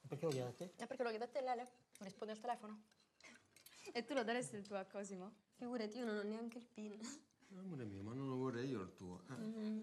[0.08, 0.72] Perché lo chiedi a te?
[0.78, 1.64] E perché lo chiede a te, Lele?
[1.64, 2.82] Non rispondi al telefono?
[3.92, 5.34] E tu lo daresti il tuo a Cosimo?
[5.56, 6.98] Figurati, io non ho neanche il PIN.
[7.58, 9.22] Amore mio, ma non lo vorrei io il tuo.
[9.30, 9.34] eh.
[9.34, 9.82] Mm.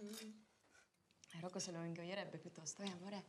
[1.32, 3.24] E Rocco se lo ingoierebbe piuttosto, eh, amore?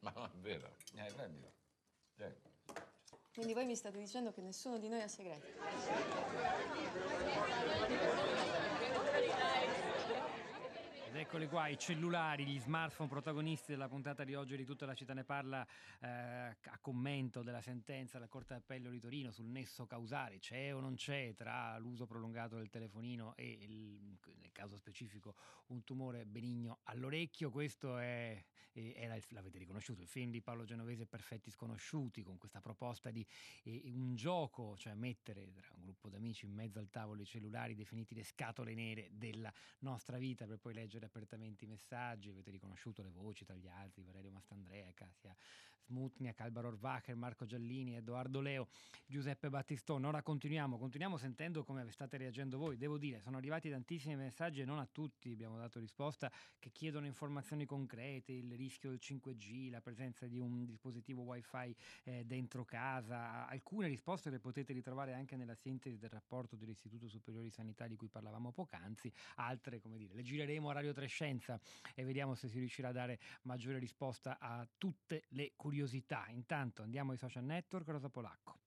[0.00, 0.74] Ma non è vero.
[0.96, 1.52] Eh, prendilo.
[3.32, 5.46] Quindi voi mi state dicendo che nessuno di noi ha segreti.
[11.10, 14.94] Ed eccoli qua, i cellulari, gli smartphone protagonisti della puntata di oggi di Tutta la
[14.94, 15.66] città ne parla
[15.98, 20.78] eh, a commento della sentenza della Corte d'Appello di Torino sul nesso causale, c'è o
[20.78, 25.34] non c'è tra l'uso prolungato del telefonino e il- nel caso specifico
[25.66, 27.50] un tumore benigno all'orecchio.
[27.50, 28.40] Questo è,
[28.72, 33.26] era l'avete riconosciuto, il film di Paolo Genovese Perfetti Sconosciuti con questa proposta di
[33.64, 37.74] eh, un gioco, cioè mettere tra un gruppo d'amici in mezzo al tavolo i cellulari
[37.74, 42.30] definiti le scatole nere della nostra vita per poi leggere apertamente i messaggi.
[42.30, 45.34] Avete riconosciuto le voci tra gli altri, Valerio Mastandrea, Casia
[45.86, 48.68] Smutniak, Alvaro Orvacher, Marco Giallini, Edoardo Leo,
[49.06, 50.06] Giuseppe Battistone.
[50.06, 52.76] Ora continuiamo, continuiamo sentendo come state reagendo voi.
[52.76, 57.06] Devo dire, sono arrivati tantissimi messaggi e non a tutti abbiamo dato risposta che chiedono
[57.06, 61.74] informazioni concrete, il rischio del 5G, la presenza di un dispositivo wifi
[62.04, 63.48] eh, dentro casa.
[63.48, 67.96] Alcune risposte le potete ritrovare anche nella sintesi del rapporto dell'Istituto Superiore di Sanità di
[67.96, 71.60] cui parlavamo poc'anzi, altre, come dire, le gireremo a Radio Trescenza
[71.94, 75.79] e vediamo se si riuscirà a dare maggiore risposta a tutte le curiosità.
[76.30, 78.58] Intanto andiamo ai social network, Rosa Polacco.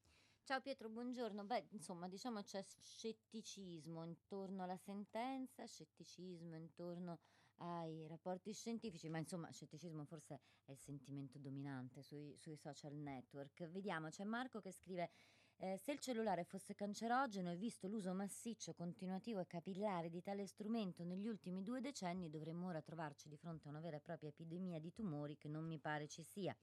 [0.45, 1.45] Ciao Pietro, buongiorno.
[1.45, 7.19] Beh, insomma, diciamo c'è scetticismo intorno alla sentenza, scetticismo intorno
[7.57, 13.69] ai rapporti scientifici, ma insomma, scetticismo forse è il sentimento dominante sui, sui social network.
[13.69, 15.11] Vediamo, c'è Marco che scrive.
[15.57, 20.45] eh, se il cellulare fosse cancerogeno e visto l'uso massiccio, continuativo e capillare di tale
[20.45, 24.29] strumento negli ultimi due decenni, dovremmo ora trovarci di fronte a una vera e propria
[24.29, 26.55] epidemia di tumori che non mi pare ci sia.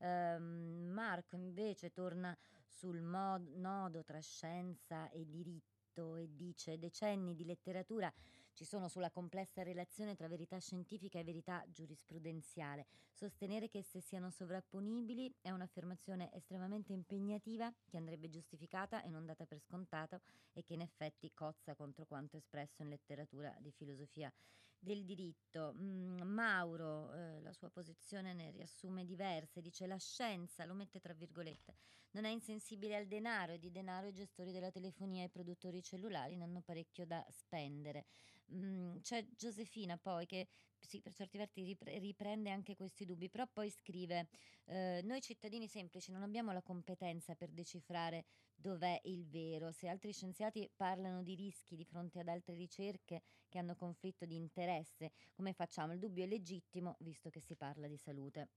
[0.00, 2.36] Ehm, Marco invece torna
[2.66, 8.12] sul mod- nodo tra scienza e diritto e dice decenni di letteratura
[8.52, 12.86] ci sono sulla complessa relazione tra verità scientifica e verità giurisprudenziale.
[13.12, 19.46] Sostenere che esse siano sovrapponibili è un'affermazione estremamente impegnativa che andrebbe giustificata e non data
[19.46, 20.20] per scontato
[20.52, 24.32] e che in effetti cozza contro quanto espresso in letteratura di filosofia
[24.80, 25.74] del diritto.
[25.74, 31.12] Mm, Mauro, eh, la sua posizione ne riassume diverse, dice la scienza, lo mette tra
[31.12, 31.76] virgolette,
[32.12, 35.82] non è insensibile al denaro e di denaro i gestori della telefonia e i produttori
[35.82, 38.06] cellulari ne hanno parecchio da spendere.
[38.52, 40.48] Mm, c'è Giosefina poi che
[40.80, 44.28] sì, per certi versi ripre- riprende anche questi dubbi, però poi scrive
[44.64, 48.24] eh, noi cittadini semplici non abbiamo la competenza per decifrare
[48.54, 49.70] dov'è il vero.
[49.72, 54.36] Se altri scienziati parlano di rischi di fronte ad altre ricerche che hanno conflitto di
[54.36, 55.92] interesse, come facciamo?
[55.92, 58.48] Il dubbio è legittimo visto che si parla di salute.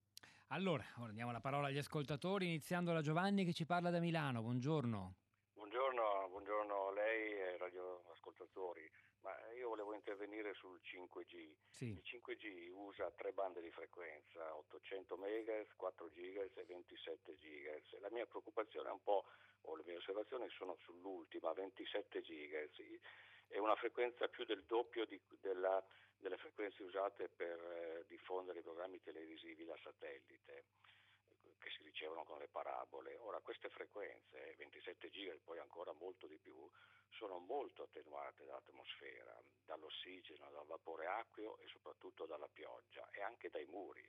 [0.47, 4.41] Allora, ora diamo la parola agli ascoltatori, iniziando da Giovanni che ci parla da Milano.
[4.41, 5.15] Buongiorno.
[5.53, 6.82] Buongiorno, buongiorno
[8.53, 8.91] radioascoltatori.
[9.23, 11.55] Ma io volevo intervenire sul 5G.
[11.69, 11.85] Sì.
[11.91, 17.99] Il 5G usa tre bande di frequenza, 800 MHz, 4 GHz e 27 GHz.
[18.01, 19.25] La mia preoccupazione è un po',
[19.61, 22.99] o le mie osservazioni sono sull'ultima, 27 GHz.
[23.47, 25.83] È una frequenza più del doppio di- della-
[26.17, 30.65] delle frequenze usate per eh, diffondere i programmi televisivi da satellite
[31.63, 33.15] che si ricevono con le parabole.
[33.19, 36.69] Ora queste frequenze, 27 giga e poi ancora molto di più,
[37.11, 43.65] sono molto attenuate dall'atmosfera, dall'ossigeno, dal vapore acqueo e soprattutto dalla pioggia e anche dai
[43.67, 44.05] muri.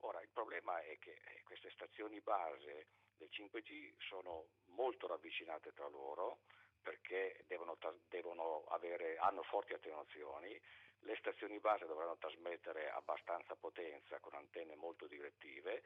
[0.00, 2.86] Ora il problema è che eh, queste stazioni base
[3.16, 6.40] del 5G sono molto ravvicinate tra loro
[6.80, 7.76] perché devono,
[8.08, 10.58] devono avere, hanno forti attenuazioni,
[11.00, 15.82] le stazioni base dovranno trasmettere abbastanza potenza con antenne molto direttive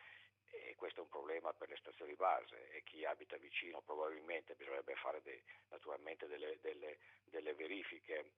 [0.51, 4.95] e questo è un problema per le stazioni base e chi abita vicino probabilmente bisognerebbe
[4.97, 8.31] fare dei, naturalmente delle, delle, delle verifiche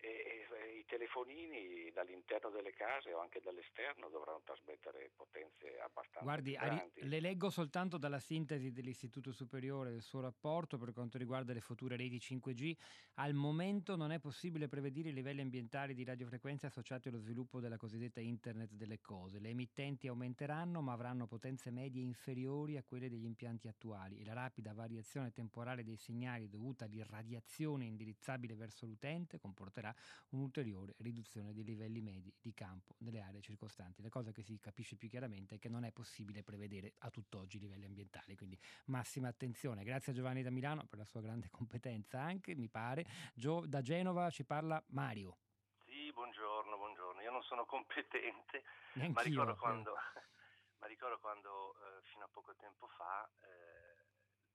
[0.00, 6.52] e, e, i telefonini dall'interno delle case o anche dall'esterno dovranno trasmettere potenze abbastanza Guardi,
[6.52, 7.08] grandi.
[7.08, 11.96] le leggo soltanto dalla sintesi dell'Istituto Superiore del suo rapporto per quanto riguarda le future
[11.96, 12.76] reti 5G.
[13.14, 17.76] Al momento non è possibile prevedere i livelli ambientali di radiofrequenze associati allo sviluppo della
[17.76, 19.40] cosiddetta Internet delle cose.
[19.40, 24.34] Le emittenti aumenteranno ma avranno potenze medie inferiori a quelle degli impianti attuali e la
[24.34, 29.87] rapida variazione temporale dei segnali dovuta all'irradiazione indirizzabile verso l'utente comporterà
[30.30, 34.02] un'ulteriore riduzione dei livelli medi di campo nelle aree circostanti.
[34.02, 37.56] La cosa che si capisce più chiaramente è che non è possibile prevedere a tutt'oggi
[37.56, 39.84] i livelli ambientali, quindi massima attenzione.
[39.84, 43.06] Grazie a Giovanni da Milano per la sua grande competenza anche, mi pare.
[43.34, 45.38] Gio, da Genova ci parla Mario.
[45.84, 47.22] Sì, buongiorno, buongiorno.
[47.22, 48.62] Io non sono competente,
[48.94, 49.56] Neanch'io, ma ricordo eh.
[49.56, 49.94] quando,
[50.78, 54.04] ma ricordo quando eh, fino a poco tempo fa, eh,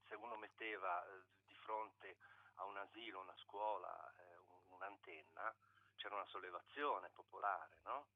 [0.08, 2.18] se uno metteva eh, di fronte
[2.56, 4.33] a un asilo, una scuola, eh,
[4.74, 5.54] un'antenna,
[5.96, 8.08] c'era una sollevazione popolare, no?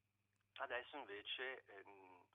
[0.58, 2.26] Adesso invece ehm,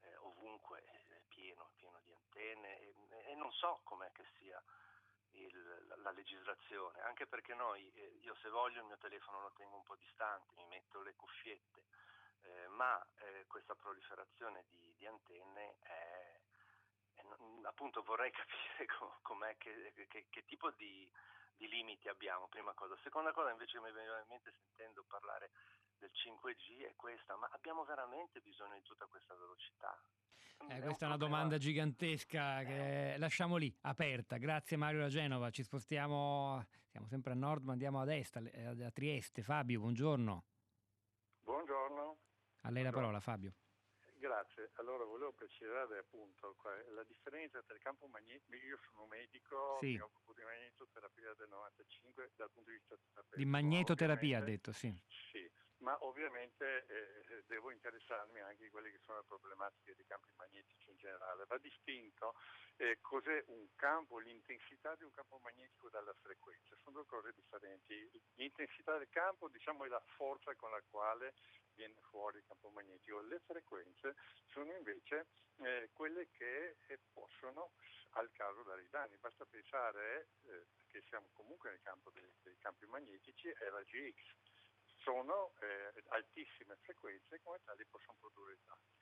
[0.00, 2.94] eh, ovunque è pieno, pieno di antenne e,
[3.30, 4.62] e non so com'è che sia
[5.32, 9.52] il- la, la legislazione, anche perché noi, eh, io se voglio il mio telefono lo
[9.52, 11.84] tengo un po' distante, mi metto le cuffiette,
[12.42, 16.40] eh, ma eh, questa proliferazione di, di antenne è,
[17.14, 17.22] è
[17.64, 21.08] appunto vorrei capire co- com'è che, che- che tipo di,
[21.58, 22.96] di limiti abbiamo, prima cosa.
[23.02, 25.50] Seconda cosa invece mi veniva in mente sentendo parlare
[25.98, 30.00] del 5G è questa, ma abbiamo veramente bisogno di tutta questa velocità?
[30.68, 34.38] Eh, questa è una domanda gigantesca che lasciamo lì, aperta.
[34.38, 38.86] Grazie Mario da Genova, ci spostiamo, siamo sempre a nord, ma andiamo ad est, a
[38.86, 39.42] a Trieste.
[39.42, 40.44] Fabio, buongiorno.
[41.42, 42.18] Buongiorno,
[42.62, 43.52] A lei la parola Fabio.
[44.18, 44.70] Grazie.
[44.74, 46.56] Allora volevo precisare appunto
[46.90, 49.92] la differenza tra il campo magnetico, io sono un medico, Sì.
[49.94, 53.36] mi occupo di magnetoterapia del 95 dal punto di vista terapeutico.
[53.36, 54.92] Di magnetoterapia ha detto, sì.
[55.30, 60.32] Sì, ma ovviamente eh, devo interessarmi anche di quelle che sono le problematiche dei campi
[60.36, 61.44] magnetici in generale.
[61.46, 62.34] Va distinto
[62.76, 68.10] eh, cos'è un campo, l'intensità di un campo magnetico dalla frequenza, sono due cose differenti.
[68.34, 71.34] L'intensità del campo diciamo, è la forza con la quale
[71.78, 74.16] viene fuori il campo magnetico, le frequenze
[74.50, 77.70] sono invece eh, quelle che eh, possono
[78.18, 79.16] al caso dare i danni.
[79.16, 84.16] Basta pensare eh, che siamo comunque nel campo dei, dei campi magnetici e la GX
[84.96, 88.96] sono eh, altissime frequenze come tali possono produrre danni.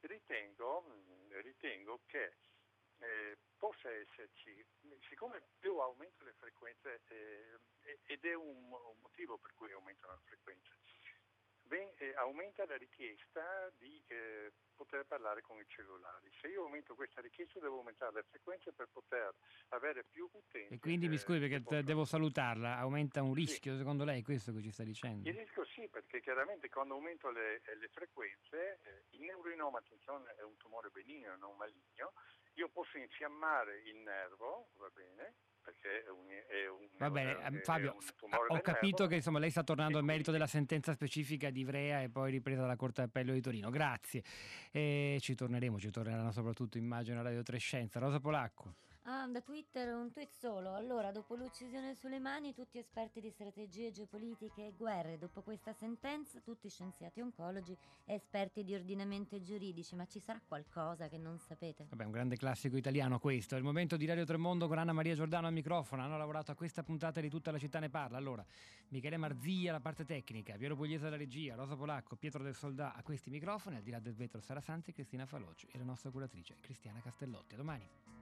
[0.00, 2.36] Ritengo, mh, ritengo che
[2.98, 4.64] eh, possa esserci,
[5.08, 7.58] siccome più aumentano le frequenze, eh,
[8.06, 10.70] ed è un, un motivo per cui aumentano le frequenze,
[11.72, 16.30] ben, eh, aumenta la richiesta di eh, poter parlare con i cellulari.
[16.38, 19.32] Se io aumento questa richiesta devo aumentare le frequenze per poter
[19.68, 20.74] avere più utenti.
[20.74, 24.52] E quindi mi eh, scusi perché possono- devo salutarla, aumenta un rischio secondo lei, questo
[24.52, 25.26] che ci sta dicendo?
[25.26, 30.42] Il rischio sì, perché chiaramente quando aumento le, le frequenze, eh, il neurinoma, attenzione, è
[30.42, 32.12] un tumore benigno, non maligno,
[32.54, 37.46] io posso infiammare il nervo, va bene, perché è un, è un, Va bene, è-
[37.46, 39.06] ehm, Fabio, tumore ho capito nervo.
[39.06, 42.60] che insomma lei sta tornando al merito della sentenza specifica di Ivrea e poi ripresa
[42.60, 43.70] dalla Corte d'Appello di Torino.
[43.70, 44.22] Grazie.
[44.70, 47.98] E ci torneremo, ci torneranno soprattutto immagino a Radio Trescenza.
[47.98, 48.74] Rosa Polacco.
[49.04, 50.74] Ah, da Twitter un tweet solo.
[50.74, 55.18] Allora, dopo l'uccisione sulle mani, tutti esperti di strategie geopolitiche e guerre.
[55.18, 59.96] Dopo questa sentenza, tutti scienziati oncologi e esperti di ordinamento giuridici.
[59.96, 61.86] Ma ci sarà qualcosa che non sapete?
[61.88, 63.56] Vabbè, un grande classico italiano questo.
[63.56, 66.02] È il momento di Radio Tremondo con Anna Maria Giordano al microfono.
[66.02, 68.18] Hanno lavorato a questa puntata di Tutta la città ne parla.
[68.18, 68.46] Allora,
[68.90, 73.02] Michele Marzia, la parte tecnica, Piero Pugliese alla regia, Rosa Polacco, Pietro del Soldà a
[73.02, 76.54] questi microfoni, al di là del vetro Sara Sanzi Cristina Faloci e la nostra curatrice
[76.60, 77.54] Cristiana Castellotti.
[77.54, 78.21] A domani.